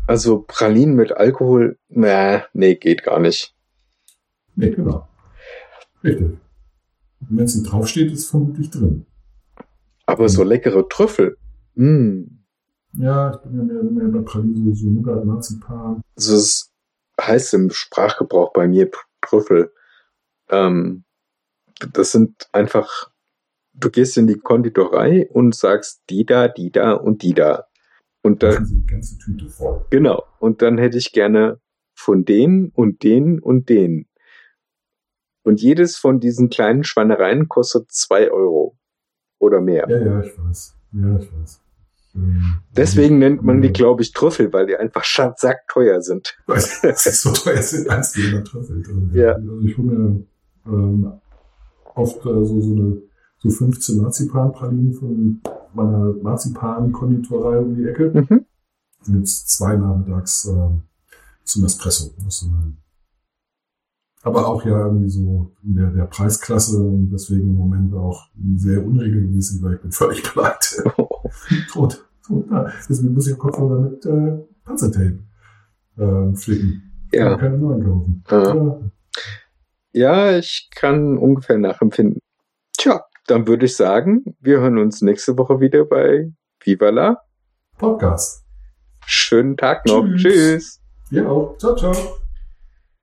[0.08, 3.54] also Pralinen mit Alkohol, na, nee, geht gar nicht.
[4.56, 5.08] Nee, genau.
[6.04, 6.38] Richtig.
[7.22, 9.06] Und wenn es nicht draufsteht, ist es vermutlich drin.
[10.06, 11.38] Aber so leckere Trüffel.
[11.76, 12.24] Mm.
[12.94, 16.02] Ja, ich bin ja mehr, mehr bei Pralinen, so, so Nougat, Marzipan.
[16.16, 16.72] Also es
[17.22, 18.90] heißt im Sprachgebrauch bei mir
[19.22, 19.72] Trüffel.
[20.50, 21.04] Ähm,
[21.94, 23.10] das sind einfach,
[23.74, 27.66] du gehst in die Konditorei und sagst die da, die da und die da.
[28.22, 29.86] Und Da dann, ganze Tüte voll.
[29.90, 30.24] genau.
[30.40, 31.60] Und dann hätte ich gerne
[31.96, 34.08] von denen und den und den.
[35.44, 38.78] Und jedes von diesen kleinen Schweinereien kostet zwei Euro
[39.40, 39.88] oder mehr.
[39.90, 40.76] Ja, ja, ich weiß.
[40.92, 41.62] Ja, ich weiß.
[42.16, 43.74] Ähm, Deswegen nennt man die, Ja.
[43.74, 46.38] glaube ich, Trüffel, weil die einfach schatzsackteuer sind.
[46.48, 49.12] Weil sie so teuer sind, als die Trüffel drin.
[49.14, 49.34] Ja.
[49.34, 50.26] Also ich hole mir
[50.66, 51.14] ähm,
[52.00, 53.02] oft äh, so, so eine
[53.38, 55.42] so 15 Marzipanpralinen von
[55.74, 58.12] meiner Marzipan-Konditorei um die Ecke.
[58.14, 58.46] Mhm.
[59.08, 60.82] Und jetzt zwei nachmittags ähm,
[61.46, 62.12] zum Espresso.
[62.24, 62.46] Das
[64.22, 68.28] aber auch ja irgendwie so in der, der Preisklasse und deswegen im Moment auch
[68.58, 70.84] sehr unregelmäßig, weil ich bin völlig pleite.
[71.72, 72.70] tot, tot, da.
[72.90, 75.20] Deswegen muss ich auch Kopfhörer mit äh, Panzertape
[75.98, 76.84] ähm, flicken.
[77.12, 77.30] Ich Ja.
[77.30, 78.24] kann keine neuen kaufen.
[78.30, 78.56] Ja.
[78.56, 78.80] Ja.
[79.92, 82.20] Ja, ich kann ungefähr nachempfinden.
[82.78, 86.32] Tja, dann würde ich sagen, wir hören uns nächste Woche wieder bei
[86.64, 87.22] Viva la.
[87.78, 88.44] Podcast.
[89.06, 90.06] Schönen Tag noch.
[90.16, 90.22] Tschüss.
[90.22, 90.82] Tschüss.
[91.12, 91.58] Dir auch.
[91.58, 92.19] Ciao, ciao.